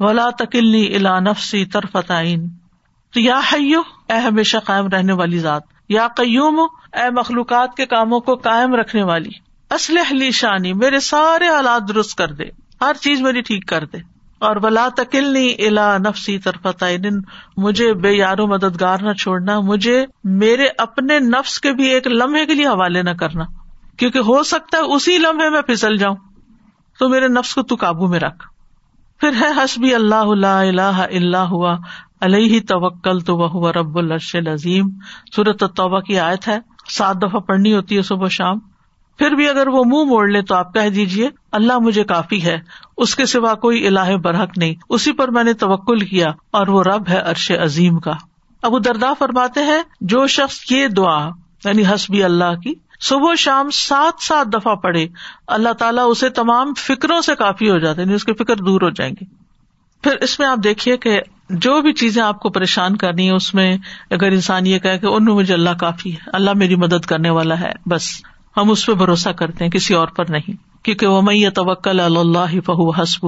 [0.00, 2.48] ولا تکلنی الا نفسی ترفتعین
[3.14, 6.60] تو یا حیو، اے ہمیشہ قائم رہنے والی ذات، یا قیوم،
[6.92, 9.30] اے مخلوقات کے کاموں کو قائم رکھنے والی
[9.70, 12.44] اسلح شانی، میرے سارے حالات درست کر دے،
[12.80, 13.98] ہر چیز میری ٹھیک کر دے۔
[14.38, 16.84] اور بلا تکلنی الا نفسی طرفت
[17.56, 22.54] مجھے بے یارو مددگار نہ چھوڑنا، مجھے میرے اپنے نفس کے بھی ایک لمحے کے
[22.54, 23.44] لیے حوالے نہ کرنا۔
[23.96, 26.16] کیونکہ ہو سکتا ہے اسی لمحے میں پھسل جاؤں۔
[26.98, 28.46] تو میرے نفس کو تو قابو میں رکھ۔
[29.20, 31.76] پھر ہے حسبی اللہ اللہ اللہ ہوا۔
[32.20, 34.88] علیہ توکل تو وہ رب الرش العظیم۔
[35.36, 38.58] صورت توبہ کی آیت ہے۔ سات دفعہ پڑھنی ہوتی ہے صبح شام۔
[39.18, 42.58] پھر بھی اگر وہ منہ موڑ لے تو آپ کہہ دیجیے اللہ مجھے کافی ہے۔
[42.96, 46.82] اس کے سوا کوئی الہ برحق نہیں۔ اسی پر میں نے توکل کیا اور وہ
[46.82, 48.12] رب ہے عرش عظیم کا۔
[48.62, 51.28] ابو دردا فرماتے ہیں، جو شخص یہ دعا
[51.64, 55.08] یعنی حسبی اللہ کی صبح شام سات سات دفعہ پڑھے،
[55.46, 58.90] اللہ تعالیٰ اسے تمام فکروں سے کافی ہو جاتے یعنی اس کے فکر دور ہو
[58.90, 59.24] جائیں گے۔
[60.02, 63.54] پھر اس میں آپ دیکھیے کہ جو بھی چیزیں آپ کو پریشان کرنی ہے اس
[63.54, 63.76] میں
[64.10, 67.60] اگر انسان یہ کہ ان میں مجھے اللہ کافی ہے، اللہ میری مدد کرنے والا
[67.60, 68.08] ہے، بس۔
[68.56, 72.60] ہم اس پہ بھروسہ کرتے ہیں، کسی اور پر نہیں۔ کیونکہ وہ میں توکل اللہ
[72.66, 73.26] فہو حسب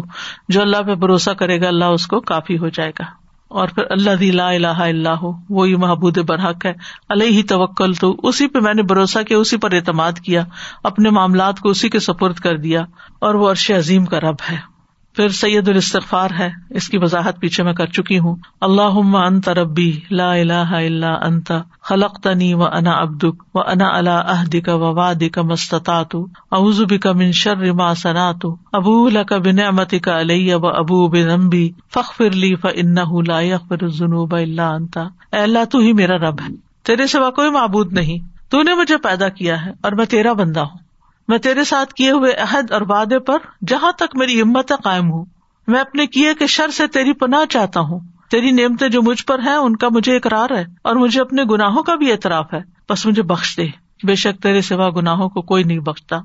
[0.49, 3.83] جو اللہ پہ بھروسہ کرے گا، اللہ اس کو کافی ہو جائے گا۔ اور پھر
[3.91, 6.73] اللہ لا الہ اللہ ہو، وہی محبود برحق ہے۔
[7.09, 10.45] اللہ ہی توکل تو اسی پہ میں نے بھروسہ کیا، اسی پر اعتماد کیا،
[10.85, 12.85] اپنے معاملات کو اسی کے سپرد کر دیا،
[13.19, 14.78] اور وہ عرش عظیم کا رب ہے۔
[15.16, 20.01] پھر سید الاستغفار ہے۔ اس کی وضاحت پیچھے میں کر چکی ہوں۔ اللہ انت ربی،
[20.11, 24.94] لا الہ الا انت خلق تنی و انا ابدک و انا اللہ عہد کا و
[24.94, 26.16] واد کا مستطاط
[26.53, 32.55] اعوذ بک من شر ما صنعت، ابو لک بنعمتک علی و ابو بذنبی، فاغفر لی
[32.55, 34.99] فانه لا یغفر الذنوب الا انت۔
[35.33, 38.97] اے اللہ، تو ہی میرا رب ہے۔ تیرے سوا کوئی معبود نہیں۔ تو نے مجھے
[38.97, 40.88] پیدا کیا ہے اور میں تیرا بندہ ہوں۔
[41.29, 45.25] میں تیرے ساتھ کیے ہوئے عہد اور وعدے پر جہاں تک میری ہمت قائم ہوں
[45.67, 49.38] میں اپنے کیے کے شر سے تیری پناہ چاہتا ہوں۔ تیری نعمتیں جو مجھ پر
[49.38, 52.61] ہیں، ان کا مجھے اقرار ہے اور مجھے اپنے گناہوں کا بھی اعتراف ہے۔
[52.91, 53.67] بس مجھے بخش دے۔
[54.07, 56.19] بے شک تیرے سوا گناہوں کو کوئی نہیں بخشتا۔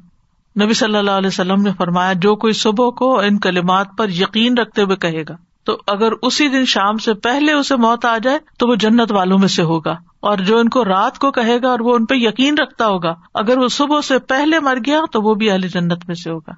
[0.63, 4.57] نبی صلی اللہ علیہ وسلم نے فرمایا، جو کوئی صبح کو ان کلمات پر یقین
[4.57, 8.39] رکھتے ہوئے کہے گا تو اگر اسی دن شام سے پہلے اسے موت آ جائے
[8.57, 11.69] تو وہ جنت والوں میں سے ہوگا اور جو ان کو رات کو کہے گا
[11.69, 15.21] اور وہ ان پہ یقین رکھتا ہوگا، اگر وہ صبح سے پہلے مر گیا تو
[15.21, 16.51] وہ بھی اہل جنت میں سے ہوگا۔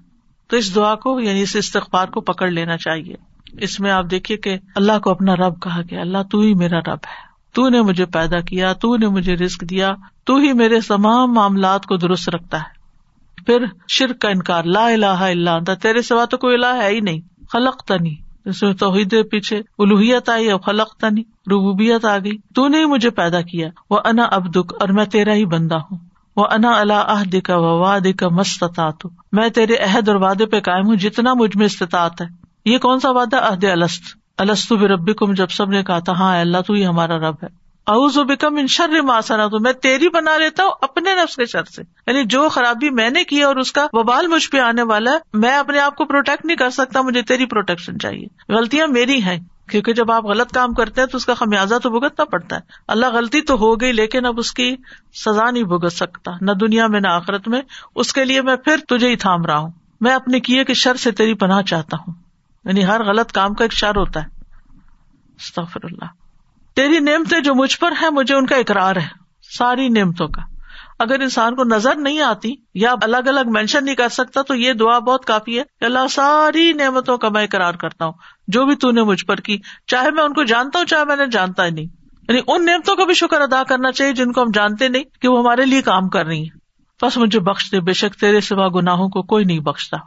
[0.47, 3.15] تو اس دعا کو یعنی اس استغبار کو پکڑ لینا چاہیے۔
[3.57, 6.79] اس میں آپ دیکھیے کہ اللہ کو اپنا رب کہا گیا، اللہ تو ہی میرا
[6.79, 10.79] رب ہے۔ تو نے مجھے پیدا کیا، تو نے مجھے رسک دیا، تو ہی میرے
[10.87, 12.75] تمام معاملات کو درست رکھتا ہے۔
[13.45, 16.99] پھر شرک کا انکار، لا الہ الا انت، تیرے سوا تو کوئی الہ ہے ہی
[16.99, 17.19] نہیں۔
[17.53, 22.67] خلق تنی جس میں توحید پیچھے الوحیت آئی اور خلق تنی، ربوبیت آ گئی۔ تو
[22.67, 25.97] نے مجھے پیدا کیا۔ وہ انا اب دکھ اور میں تیرا ہی بندہ ہوں۔
[26.35, 30.59] وہ انا اللہ عہد کا و واد کا مستطاط میں تیرے عہد اور وعدے پہ
[30.59, 32.25] قائم ہوں جتنا مجھ میں استطاعت ہے۔
[32.65, 36.39] یہ کون سا وعدہ؟ عہد الست۔ السط ربی کو جب سب نے کہا تھا ہاں
[36.39, 40.09] اللہ، تو ہی ہمارا رب ہے۔ اوز و بکم ان شر ماسنا تو میں تیری
[40.09, 43.55] بنا لیتا ہوں اپنے نفس کے شر سے۔ یعنی جو خرابی میں نے کی اور
[43.55, 46.69] اس کا وبال مجھ پہ آنے والا ہے، میں اپنے آپ کو پروٹیکٹ نہیں کر
[46.69, 51.07] سکتا، مجھے تیری پروٹیکشن چاہیے۔ غلطیاں میری ہیں، کیونکہ جب آپ غلط کام کرتے ہیں
[51.07, 54.39] تو اس کا خمیازہ تو بھگتنا پڑتا ہے۔ اللہ غلطی تو ہو گئی، لیکن اب
[54.39, 54.75] اس کی
[55.25, 57.61] سزا نہیں بھگت سکتا، نہ دنیا میں، نہ آخرت میں۔
[57.95, 59.71] اس کے لیے میں پھر تجھے ہی تھام رہا ہوں۔
[60.01, 62.13] میں اپنے کیے کے شر سے تیری پناہ چاہتا ہوں۔
[62.65, 64.27] یعنی ہر غلط کام کا ایک شر ہوتا ہے۔
[65.57, 66.24] اللہ۔
[66.75, 69.07] تیری نعمتیں جو مجھ پر ہے مجھے ان کا اقرار ہے۔
[69.57, 70.41] ساری نعمتوں کا۔
[70.99, 74.73] اگر انسان کو نظر نہیں آتی یا الگ الگ مینشن نہیں کر سکتا، تو یہ
[74.73, 78.13] دعا بہت کافی ہے کہ اللہ ساری نعمتوں کا میں اقرار کرتا ہوں۔
[78.47, 81.15] جو بھی تو نے مجھ پر کی، چاہے میں ان کو جانتا ہوں، چاہے میں
[81.15, 81.85] نے جانتا ہی نہیں۔
[82.29, 85.27] یعنی ان نعمتوں کا بھی شکر ادا کرنا چاہیے جن کو ہم جانتے نہیں کہ
[85.27, 86.57] وہ ہمارے لیے کام کر رہی ہیں۔
[87.05, 89.97] بس مجھے بخش دے، بے شک تیرے سوا گناہوں کو کوئی نہیں بخشتا۔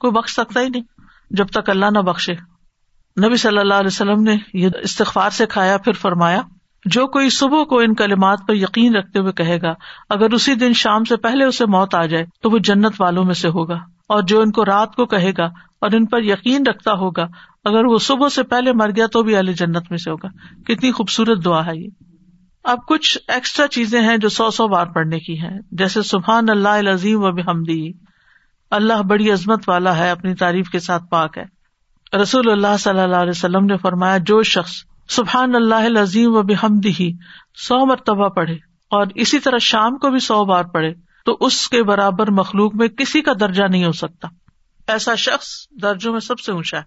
[0.00, 0.82] کوئی بخش سکتا ہی نہیں
[1.30, 2.57] جب تک اللہ نہ بخشے۔
[3.26, 6.40] نبی صلی اللہ علیہ وسلم نے یہ استغفار سے کھایا، پھر فرمایا،
[6.84, 9.74] جو کوئی صبح کو ان کلمات پر یقین رکھتے ہوئے کہے گا،
[10.10, 13.34] اگر اسی دن شام سے پہلے اسے موت آ جائے، تو وہ جنت والوں میں
[13.34, 13.76] سے ہوگا۔
[14.08, 15.44] اور جو ان کو رات کو کہے گا
[15.80, 17.26] اور ان پر یقین رکھتا ہوگا،
[17.64, 20.28] اگر وہ صبح سے پہلے مر گیا تو بھی علی جنت میں سے ہوگا۔
[20.66, 21.88] کتنی خوبصورت دعا ہے یہ۔
[22.64, 26.90] اب کچھ ایکسٹرا چیزیں ہیں جو سو سو بار پڑھنے کی ہیں، جیسے سبحان اللہ
[26.92, 27.92] عظیم و بحمدی۔
[28.70, 31.57] اللہ بڑی عظمت والا ہے، اپنی تعریف کے ساتھ پاک ہے۔
[32.16, 34.72] رسول اللہ صلی اللہ علیہ وسلم نے فرمایا، جو شخص
[35.08, 37.12] سبحان اللہ عظیم و بحمدی
[37.54, 38.54] سو مرتبہ پڑھے
[38.90, 40.94] اور اسی طرح شام کو بھی سو بار پڑھے،
[41.24, 44.28] تو اس کے برابر مخلوق میں کسی کا درجہ نہیں ہو سکتا۔
[44.88, 45.48] ایسا شخص
[45.82, 46.82] درجوں میں سب سے اونچا ہے۔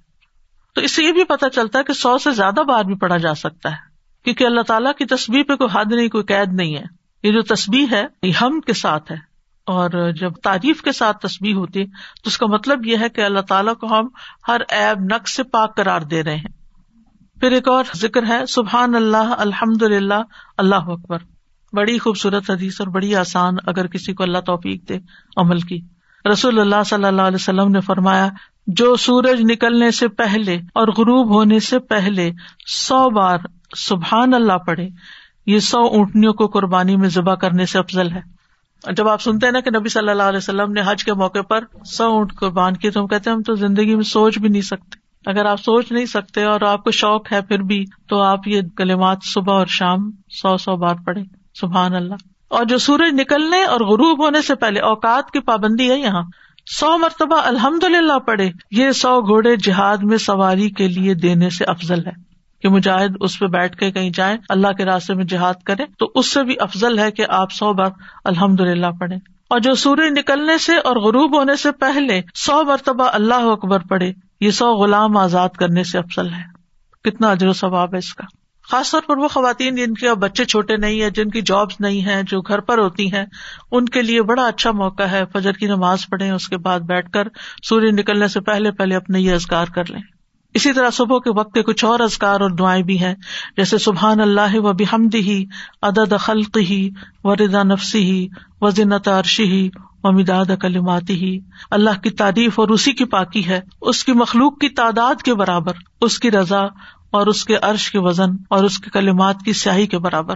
[0.75, 3.17] تو اس سے یہ بھی پتا چلتا ہے کہ سو سے زیادہ بار بھی پڑھا
[3.17, 3.75] جا سکتا ہے۔
[4.23, 6.83] کیونکہ اللہ تعالیٰ کی تصویر پہ کوئی حد نہیں، کوئی قید نہیں ہے۔
[7.23, 9.30] یہ جو تصویر ہے، یہ ہم کے ساتھ ہے۔
[9.65, 13.39] اور جب تعریف کے ساتھ تصویر ہوتی تو اس کا مطلب یہ ہے کہ اللہ
[13.39, 14.07] تعالیٰ کو ہم
[14.47, 16.61] ہر ایب نقص سے پاک قرار دے رہے ہیں۔
[17.39, 20.21] پھر ایک اور ذکر ہے، سبحان اللہ الحمد للہ
[20.57, 21.17] اللہ اکبر۔
[21.73, 24.97] بڑی خوبصورت حدیث اور بڑی آسان اگر کسی کو اللہ توفیق دے
[25.37, 25.79] عمل کی۔
[26.31, 28.29] رسول اللہ صلی اللہ علیہ وسلم نے فرمایا،
[28.67, 32.31] جو سورج نکلنے سے پہلے اور غروب ہونے سے پہلے
[32.67, 33.37] سو بار
[33.77, 34.87] سبحان اللہ پڑھے،
[35.45, 38.40] یہ سو اونٹنیوں کو قربانی میں ذبح کرنے سے افضل ہے۔
[38.95, 41.41] جب آپ سنتے ہیں نا کہ نبی صلی اللہ علیہ وسلم نے حج کے موقع
[41.41, 44.49] پر سو اونٹ قربان کی تو ہم کہتے ہیں ہم تو زندگی میں سوچ بھی
[44.49, 48.21] نہیں سکتے۔ اگر آپ سوچ نہیں سکتے اور آپ کو شوق ہے پھر بھی تو
[48.21, 51.21] آپ یہ کلمات صبح اور شام سو سو بار پڑھے
[51.53, 52.15] سبحان اللہ۔
[52.47, 56.23] اور جو سورج نکلنے اور غروب ہونے سے پہلے، اوقات کی پابندی ہے یہاں۔
[56.79, 61.65] سو مرتبہ الحمد للہ پڑھے یہ سو گھوڑے جہاد میں سواری کے لیے دینے سے
[61.65, 62.30] افضل ہے۔
[62.61, 66.11] کہ مجاہد اس پہ بیٹھ کے کہیں جائیں، اللہ کے راستے میں جہاد کرے تو
[66.15, 67.91] اس سے بھی افضل ہے کہ آپ سو بار
[68.25, 69.15] الحمد للہ پڑھے
[69.49, 74.13] اور جو سورج نکلنے سے اور غروب ہونے سے پہلے سو مرتبہ اللہ اکبر پڑھے،
[74.41, 76.61] یہ سو غلام آزاد کرنے سے افضل ہے۔
[77.03, 78.25] کتنا اجر و ثواب ہے اس کا۔
[78.71, 81.79] خاص طور پر وہ خواتین جن کے اب بچے چھوٹے نہیں ہے جن کی جابس
[81.79, 83.25] نہیں ہے جو گھر پر ہوتی ہیں،
[83.71, 87.11] ان کے لیے بڑا اچھا موقع ہے۔ فجر کی نماز پڑھے اس کے بعد بیٹھ
[87.11, 87.27] کر
[87.63, 90.01] سورج نکلنے سے پہلے پہلے اپنے یہ ازگار کر لیں۔
[90.53, 93.15] اسی طرح صبح کے وقت کے کچھ اور ازکار اور دعائیں بھی ہیں۔
[93.57, 95.45] جیسے سبحان اللہ و بحمد ہی
[95.81, 96.89] عدد خلق ہی
[97.23, 98.27] و رضا نفسی ہی
[98.61, 99.69] و زنت عرشی ہی
[100.03, 101.39] و مداد کلماتی ہی
[101.71, 105.73] اللہ کی تعریف اور اسی کی پاکی ہے۔ اس کی مخلوق کی تعداد کے برابر،
[106.01, 106.61] اس کی رضا
[107.11, 110.35] اور اس کے عرش کے وزن اور اس کے کلمات کی سیاہی کے برابر۔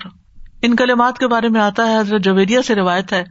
[0.62, 3.23] ان کلمات کے بارے میں آتا ہے، حضرت جویدیا سے روایت ہے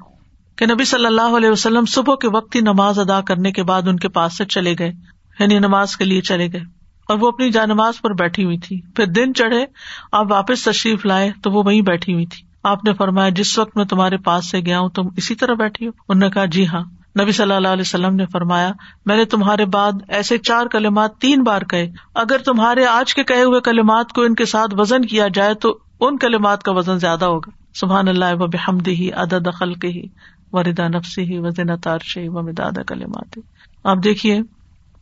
[0.56, 3.82] کہ نبی صلی اللہ علیہ وسلم صبح کے وقت ہی نماز ادا کرنے کے بعد
[3.88, 6.60] ان کے پاس سے چلے گئے۔ یعنی نماز کے لیے چلے گئے
[7.08, 9.64] اور وہ اپنی جانماز پر بیٹھی ہوئی تھی پھر دن چڑھے
[10.12, 13.76] آپ واپس تشریف لائے تو وہ وہیں بیٹھی ہوئی تھی آپ نے فرمایا جس وقت
[13.76, 16.66] میں تمہارے پاس سے گیا ہوں تم اسی طرح بیٹھی ہو انہوں نے کہا جی
[16.66, 16.82] ہاں
[17.20, 18.70] نبی صلی اللہ علیہ وسلم نے فرمایا
[19.06, 23.42] میں نے تمہارے بعد ایسے چار کلمات تین بار کہے اگر تمہارے آج کے کہے
[23.42, 27.24] ہوئے کلمات کو ان کے ساتھ وزن کیا جائے تو ان کلمات کا وزن زیادہ
[27.24, 30.02] ہوگا سبحان اللہ و بحمد ہی عدد دخل کے ہی
[30.52, 33.38] وردا نفسی ہی وزن تارشی و مداد کلمات
[33.84, 34.40] آپ دیکھیے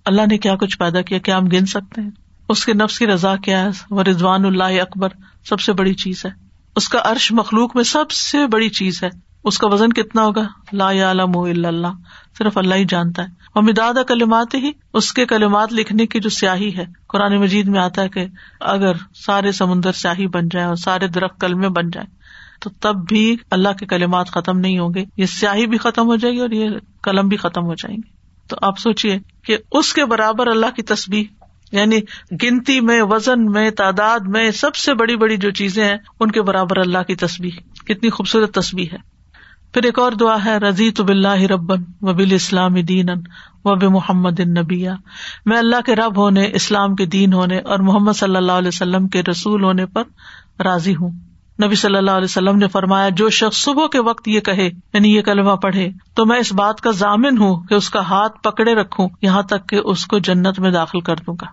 [0.05, 2.11] اللہ نے کیا کچھ پیدا کیا کیا ہم گن سکتے ہیں؟
[2.49, 5.09] اس کے نفس کی رضا کیا ہے؟ وہ رضوان اللہ اکبر
[5.45, 6.31] سب سے بڑی چیز ہے۔
[6.77, 9.09] اس کا عرش مخلوق میں سب سے بڑی چیز ہے۔
[9.45, 11.87] اس کا وزن کتنا ہوگا؟ لا علم اللہ،
[12.39, 16.29] صرف اللہ ہی جانتا ہے۔ اور مداد کلمات ہی اس کے کلمات لکھنے کی جو
[16.29, 18.27] سیاہی ہے۔ قرآن مجید میں آتا ہے کہ
[18.61, 22.09] اگر سارے سمندر سیاہی بن جائے اور سارے درخت کلمے بن جائیں،
[22.61, 26.17] تو تب بھی اللہ کے کلمات ختم نہیں ہوں گے۔ یہ سیاہی بھی ختم ہو
[26.17, 26.71] جائے گی اور یہ
[27.03, 28.12] قلم بھی ختم ہو جائیں گے۔
[28.53, 31.25] تو آپ سوچیے کہ اس کے برابر اللہ کی تصویر
[31.73, 32.01] یعنی
[32.43, 36.43] گنتی میں، وزن میں، تعداد میں، سب سے بڑی بڑی جو چیزیں ہیں، ان کے
[36.43, 38.99] برابر اللہ کی تصویر کتنی خوبصورت تصویر ہے۔
[39.75, 43.07] پھر ایک اور دعا ہے رضی تو بلّہ ربن و بال اسلام دین
[43.65, 44.95] و بے محمد نبیا
[45.47, 49.09] میں اللہ کے رب ہونے، اسلام کے دین ہونے اور محمد صلی اللہ علیہ وسلم
[49.09, 50.03] کے رسول ہونے پر
[50.63, 51.11] راضی ہوں۔
[51.65, 55.17] نبی صلی اللہ علیہ وسلم نے فرمایا، جو شخص صبح کے وقت یہ کہے یعنی
[55.17, 58.75] یہ کلمہ پڑھے، تو میں اس بات کا ضامن ہوں کہ اس کا ہاتھ پکڑے
[58.75, 61.47] رکھوں، یہاں تک کہ اس کو جنت میں داخل کر دوں گا۔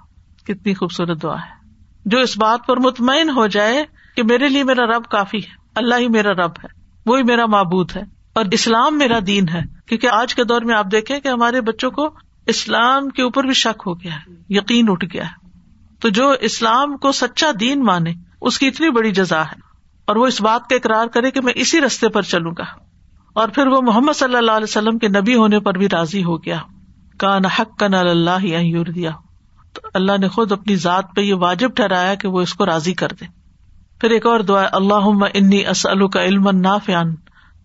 [0.43, 1.59] کتنی خوبصورت دعا ہے۔
[2.05, 3.85] جو اس بات پر مطمئن ہو جائے
[4.15, 6.67] کہ میرے لیے میرا رب کافی ہے، اللہ ہی میرا رب ہے،
[7.05, 8.01] وہی میرا معبود ہے،
[8.33, 11.91] اور اسلام میرا دین ہے۔ کیونکہ آج کے دور میں آپ دیکھیں کہ ہمارے بچوں
[11.91, 12.09] کو
[12.45, 15.47] اسلام کے اوپر بھی شک ہو گیا ہے، یقین اٹھ گیا ہے۔
[15.99, 19.68] تو جو اسلام کو سچا دین مانے، اس کی اتنی بڑی جزا ہے۔
[20.09, 22.63] اور وہ اس بات کا اقرار کرے کہ میں اسی رستے پر چلوں گا۔
[23.33, 26.43] اور پھر وہ محمد صلی اللہ علیہ وسلم کے نبی ہونے پر بھی راضی ہو
[26.43, 26.57] گیا۔
[27.17, 29.11] کان حق کا اللہ دیا
[29.73, 32.93] تو اللہ نے خود اپنی ذات پہ یہ واجب ٹھہرایا کہ وہ اس کو راضی
[32.93, 33.25] کر دے۔
[34.01, 37.15] پھر ایک اور دعا اللہ انی اسلو کا علم نافیان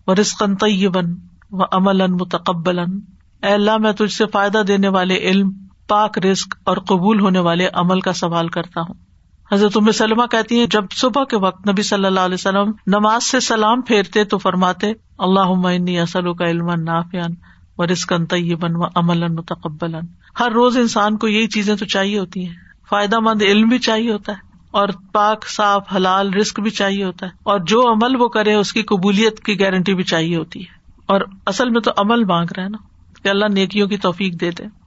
[0.07, 1.15] و رسقن طیبن
[1.51, 5.51] و عمل متقبل اے اللہ، میں تجھ سے فائدہ دینے والے علم،
[5.87, 9.04] پاک رسک اور قبول ہونے والے عمل کا سوال کرتا ہوں۔
[9.51, 13.39] حضرت سلمہ کہتی ہیں، جب صبح کے وقت نبی صلی اللہ علیہ وسلم نماز سے
[13.39, 17.31] سلام پھیرتے تو فرماتے اللہ اسلو کا علم نافیان
[17.77, 19.95] و رسکن طیبن و عمل متقبل
[20.39, 22.53] ہر روز انسان کو یہی چیزیں تو چاہیے ہوتی ہیں۔
[22.89, 24.37] فائدہ مند علم بھی چاہیے ہوتا ہے
[24.71, 28.73] اور پاک، صاف، حلال رسک بھی چاہیے ہوتا ہے۔ اور جو عمل وہ کرے، اس
[28.73, 30.73] کی قبولیت کی گارنٹی بھی چاہیے ہوتی ہے۔
[31.05, 32.77] اور اصل میں تو عمل مانگ رہا ہے نا،
[33.23, 34.84] کہ اللہ نیکیوں کی توفیق دے دے۔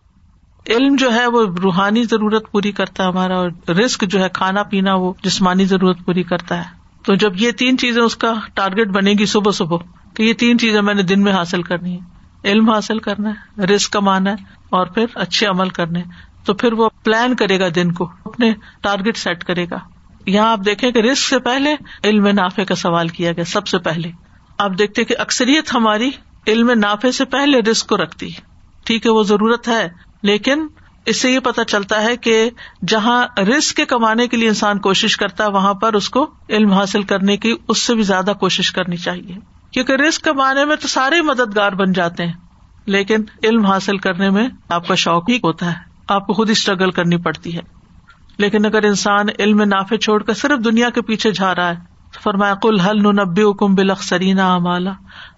[0.68, 4.62] علم جو ہے وہ روحانی ضرورت پوری کرتا ہے ہمارا اور رسک جو ہے کھانا
[4.62, 8.88] پینا وہ جسمانی ضرورت پوری کرتا ہے۔ تو جب یہ تین چیزیں اس کا ٹارگیٹ
[8.88, 9.76] بنے گی صبح صبح
[10.14, 13.62] کہ یہ تین چیزیں میں نے دن میں حاصل کرنی ہے علم حاصل کرنا ہے
[13.62, 14.36] رسک کمانا ہے
[14.70, 16.02] اور پھر اچھے عمل کرنے۔
[16.44, 19.78] تو پھر وہ پلان کرے گا دن کو، اپنے ٹارگیٹ سیٹ کرے گا۔
[20.26, 23.78] یہاں آپ دیکھیں کہ رسک سے پہلے علم نافے کا سوال کیا گیا، سب سے
[23.78, 24.10] پہلے۔
[24.58, 26.10] آپ دیکھتے کہ اکثریت ہماری
[26.46, 28.40] علم نافے سے پہلے رسک کو رکھتی ہے۔
[28.84, 30.66] ٹھیک ہے، وہ ضرورت ہے لیکن
[31.06, 32.50] اس سے یہ پتا چلتا ہے کہ
[32.88, 36.72] جہاں رسک کے کمانے کے لیے انسان کوشش کرتا ہے، وہاں پر اس کو علم
[36.72, 39.34] حاصل کرنے کی اس سے بھی زیادہ کوشش کرنی چاہیے۔
[39.70, 42.32] کیونکہ رسک کمانے میں تو سارے مددگار بن جاتے ہیں،
[42.86, 45.76] لیکن علم حاصل کرنے میں آپ کا شوق ہی ہوتا ہے،
[46.08, 47.60] آپ کو خود ہی اسٹرگل کرنی پڑتی ہے۔
[48.38, 51.74] لیکن اگر انسان علم نافے چھوڑ کر صرف دنیا کے پیچھے جا رہا ہے،
[52.12, 54.92] تو فرمایا کل حل نبی حکم بلخ سرینا امالا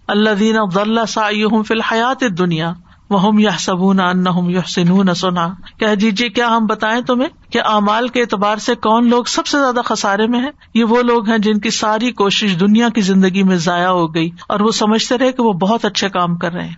[0.09, 1.29] اللہ دینا ضلع سا
[1.67, 2.73] فی الحیات دنیا
[3.11, 4.01] وہ یا سبون
[4.49, 5.49] یا سنون سنا
[5.79, 9.59] کہہ دیجیے کیا ہم بتائیں تمہیں کہ امال کے اعتبار سے کون لوگ سب سے
[9.59, 13.43] زیادہ خسارے میں ہیں؟ یہ وہ لوگ ہیں جن کی ساری کوشش دنیا کی زندگی
[13.43, 16.65] میں ضائع ہو گئی اور وہ سمجھتے رہے کہ وہ بہت اچھے کام کر رہے
[16.65, 16.75] ہیں۔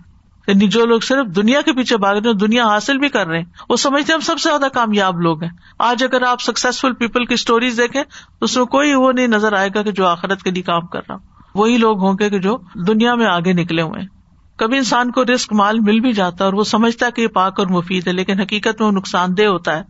[0.47, 3.37] یعنی جو لوگ صرف دنیا کے پیچھے بھاگ رہے ہیں، دنیا حاصل بھی کر رہے
[3.37, 7.25] ہیں، وہ سمجھتے ہم سب سے زیادہ کامیاب لوگ ہیں۔ آج اگر آپ سکسیسفل پیپل
[7.25, 8.03] کی اسٹوریز دیکھیں
[8.39, 10.87] تو اس میں کوئی وہ نہیں نظر آئے گا کہ جو آخرت کے لیے کام
[10.87, 11.21] کر رہا ہوں
[11.55, 12.57] وہی لوگ ہوں گے کہ جو
[12.87, 14.22] دنیا میں آگے نکلے ہوئے ہیں۔
[14.63, 17.27] کبھی انسان کو رسک مال مل بھی جاتا ہے اور وہ سمجھتا ہے کہ یہ
[17.27, 19.83] پاک اور مفید ہے، لیکن حقیقت میں وہ نقصان دہ ہوتا ہے۔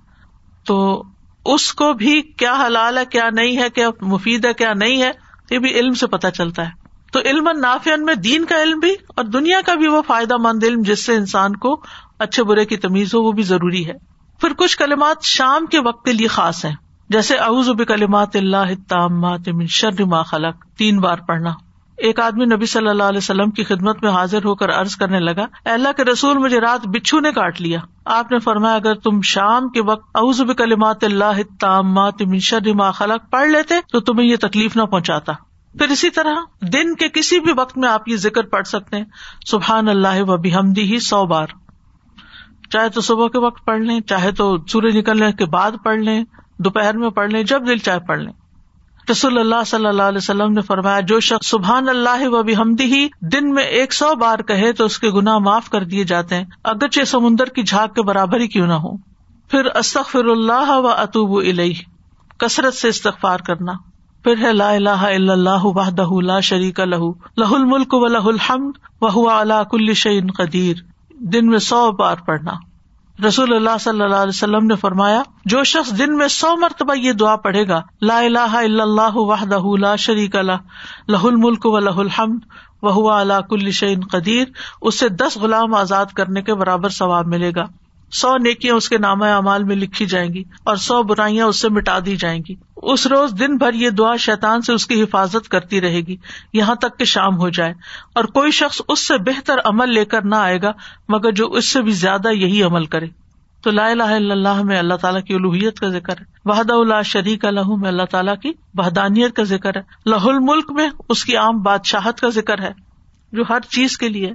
[0.66, 1.04] تو
[1.46, 5.12] اس کو بھی کیا حلال ہے، کیا نہیں ہے، کیا مفید ہے، کیا نہیں ہے،
[5.52, 6.70] یہ بھی علم سے پتہ چلتا ہے۔
[7.12, 10.64] تو علم نافین میں دین کا علم بھی اور دنیا کا بھی وہ فائدہ مند
[10.64, 11.82] علم جس سے انسان کو
[12.20, 13.94] اچھے برے کی تمیز ہو، وہ بھی ضروری ہے۔
[14.42, 16.76] پھر کچھ کلمات شام کے وقت کے لیے خاص ہیں۔
[17.10, 19.08] جیسے اعوذ کلمات اللہ
[19.54, 21.54] من شر ما خلق، تین بار پڑھنا۔
[21.98, 25.20] ایک آدمی نبی صلی اللہ علیہ وسلم کی خدمت میں حاضر ہو کر عرض کرنے
[25.20, 29.22] لگا اللہ کے رسول، مجھے رات بچھو نے کاٹ لیا۔ آپ نے فرمایا، اگر تم
[29.22, 31.42] شام کے وقت اعوذ کلمات اللہ
[32.22, 35.34] من شر ما خلق پڑھ لیتے، تو تمہیں یہ تکلیف نہ پہنچاتا۔
[35.78, 39.06] پھر اسی طرح دن کے کسی بھی وقت میں آپ یہ ذکر پڑھ سکتے ہیں،
[39.52, 41.48] سبحان اللہ و بحمدی ہی سو بار۔
[42.70, 46.24] چاہے تو صبح کے وقت پڑھ لیں، چاہے تو سورج نکلنے کے بعد پڑھ لیں،
[46.60, 48.34] دوپہر میں پڑھ لیں، جب دل چاہے پڑھ لیں۔
[49.12, 53.08] رسول اللہ صلی اللہ علیہ وسلم نے فرمایا، جو شخص سبحان اللہ و بحمدی ہی
[53.22, 56.46] دن میں ایک سو بار کہے تو اس کے گناہ معاف کر دیے جاتے ہیں،
[56.64, 58.98] اگرچہ سمندر کی جھاگ کے برابر ہی کیوں نہ ہو۔
[59.48, 61.74] پھر استغفر اللہ و اطوب علیہ
[62.38, 63.72] کثرت سے استغفار کرنا۔
[64.24, 66.96] پھر ہے لا الہ الا اللہ وحدہ لا شریک لہ
[67.38, 70.76] لہ الملک و لہ الحمد وهو على كل شيء قدیر۔
[71.12, 72.52] دن میں سو بار پڑھنا۔
[73.20, 77.12] رسول اللہ صلی اللہ علیہ وسلم نے فرمایا، جو شخص دن میں سو مرتبہ یہ
[77.12, 81.98] دعا پڑھے گا، لا الہ الا اللہ وحدہ لا شریک اللہ لہ الملک و لہ
[81.98, 82.40] الحمد
[82.82, 84.46] وہ اللہ کل شعین قدیر،
[84.82, 87.66] اس سے دس غلام آزاد کرنے کے برابر ثواب ملے گا۔
[88.14, 91.70] سو نیکیاں اس کے نام اعمال میں لکھی جائیں گی اور سو برائیاں اس سے
[91.70, 95.50] مٹا دی جائیں گی۔ اس روز دن بھر یہ دعا شیتان سے اس کی حفاظت
[95.50, 96.16] کرتی رہے گی۔
[96.54, 97.74] یہاں تک کہ شام ہو جائے
[98.14, 100.72] اور کوئی شخص اس سے بہتر عمل لے کر نہ آئے گا،
[101.10, 103.06] مگر جو اس سے بھی زیادہ یہی عمل کرے۔
[103.62, 107.02] تو لا الہ الا اللہ میں اللہ تعالیٰ کی الوحیت کا ذکر ہے۔ وحد اللہ
[107.06, 111.38] شریک اللہ میں اللہ تعالیٰ کی وحدانیت کا ذکر ہے۔ لہ الملک میں اس کی
[111.38, 112.72] عام بادشاہت کا ذکر ہے،
[113.32, 114.32] جو ہر چیز کے لیے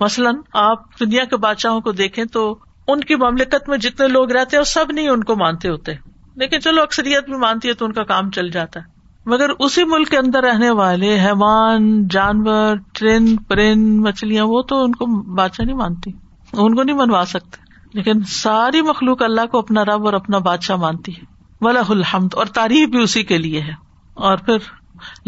[0.00, 2.58] مثلاً آپ دنیا کے بادشاہوں کو دیکھیں تو
[2.88, 5.92] ان کی مملکت میں جتنے لوگ رہتے ہیں سب نہیں ان کو مانتے ہوتے۔
[6.36, 8.84] لیکن چلو، اکثریت بھی مانتی ہے تو ان کا کام چل جاتا ہے۔
[9.26, 14.92] مگر اسی ملک کے اندر رہنے والے، حیوان، جانور ٹرین پرند، مچھلیاں، وہ تو ان
[14.92, 16.10] کو بادشاہ نہیں مانتی۔
[16.52, 17.64] ان کو نہیں منوا سکتے۔
[17.94, 21.24] لیکن ساری مخلوق اللہ کو اپنا رب اور اپنا بادشاہ مانتی ہے۔
[21.60, 23.72] ولاح الحمد۔ اور تعریف بھی اسی کے لیے ہے۔
[24.14, 24.56] اور پھر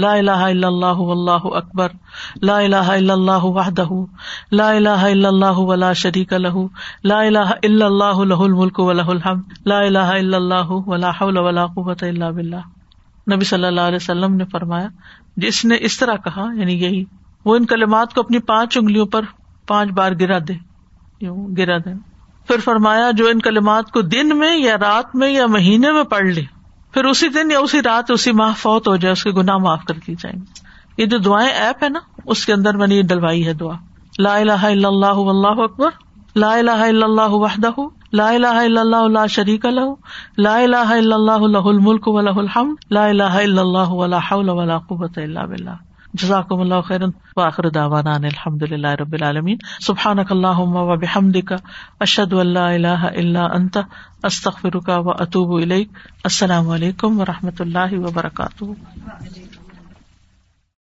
[0.05, 1.97] لا الہ الا اللہ اللہ اکبر.
[2.43, 3.89] لا الہ الا اللہ وحدہ.
[4.53, 6.65] لا الہ الا اللہ ولا شریک له
[7.13, 9.59] لا الہ الا اللہ له الملک وله الحمد.
[9.73, 12.65] لا الہ الا اللہ ولا حول ولا قوة الا باللہ.
[13.27, 14.89] نبی صلی اللہ علیہ وسلم نے فرمایا،
[15.37, 17.05] جس نے اس طرح کہا یعنی یہی،
[17.45, 19.31] وہ ان کلمات کو اپنی پانچ انگلیوں پر
[19.67, 20.55] پانچ بار گرا دے.
[21.59, 21.95] گرا دے.
[22.49, 26.27] پھر فرمایا، جو ان کلمات کو دن میں یا رات میں یا مہینے میں پڑھ
[26.27, 26.43] لے
[26.97, 29.85] پھر اسی دن یا اسی رات اسی ماہ فوت ہو جائے، اس کے گناہ معاف
[29.85, 30.67] کر دی جائیں گے۔
[31.03, 33.75] یہ جو دعائیں ایپ ہے نا، اس کے اندر میں نے یہ ڈلوائی ہے دعا۔
[34.19, 35.91] لا الہ الا اللہ اللہ اکبر۔
[36.37, 37.71] لا الہ الا اللہ وحدہ۔
[38.13, 39.93] لا الہ الا اللہ لا شریک له
[40.39, 44.79] لا الہ الا اللہ له الملک وله الحمد۔ لا الہ الا اللہ ولا حول ولا
[44.79, 45.86] قوة الا بالله
[46.23, 47.11] جزاکم اللہ خیرن.
[47.37, 49.57] واخر دعوانا ان الحمد للہ رب العالمین.
[49.81, 51.53] سبحانک اللہم و بحمدک.
[52.01, 53.79] اشہد ان لا الہ الا انت.
[54.23, 55.89] استغفرک و اتوب الیک.
[56.25, 58.65] السلام علیکم و رحمۃ اللہ وبرکاتہ.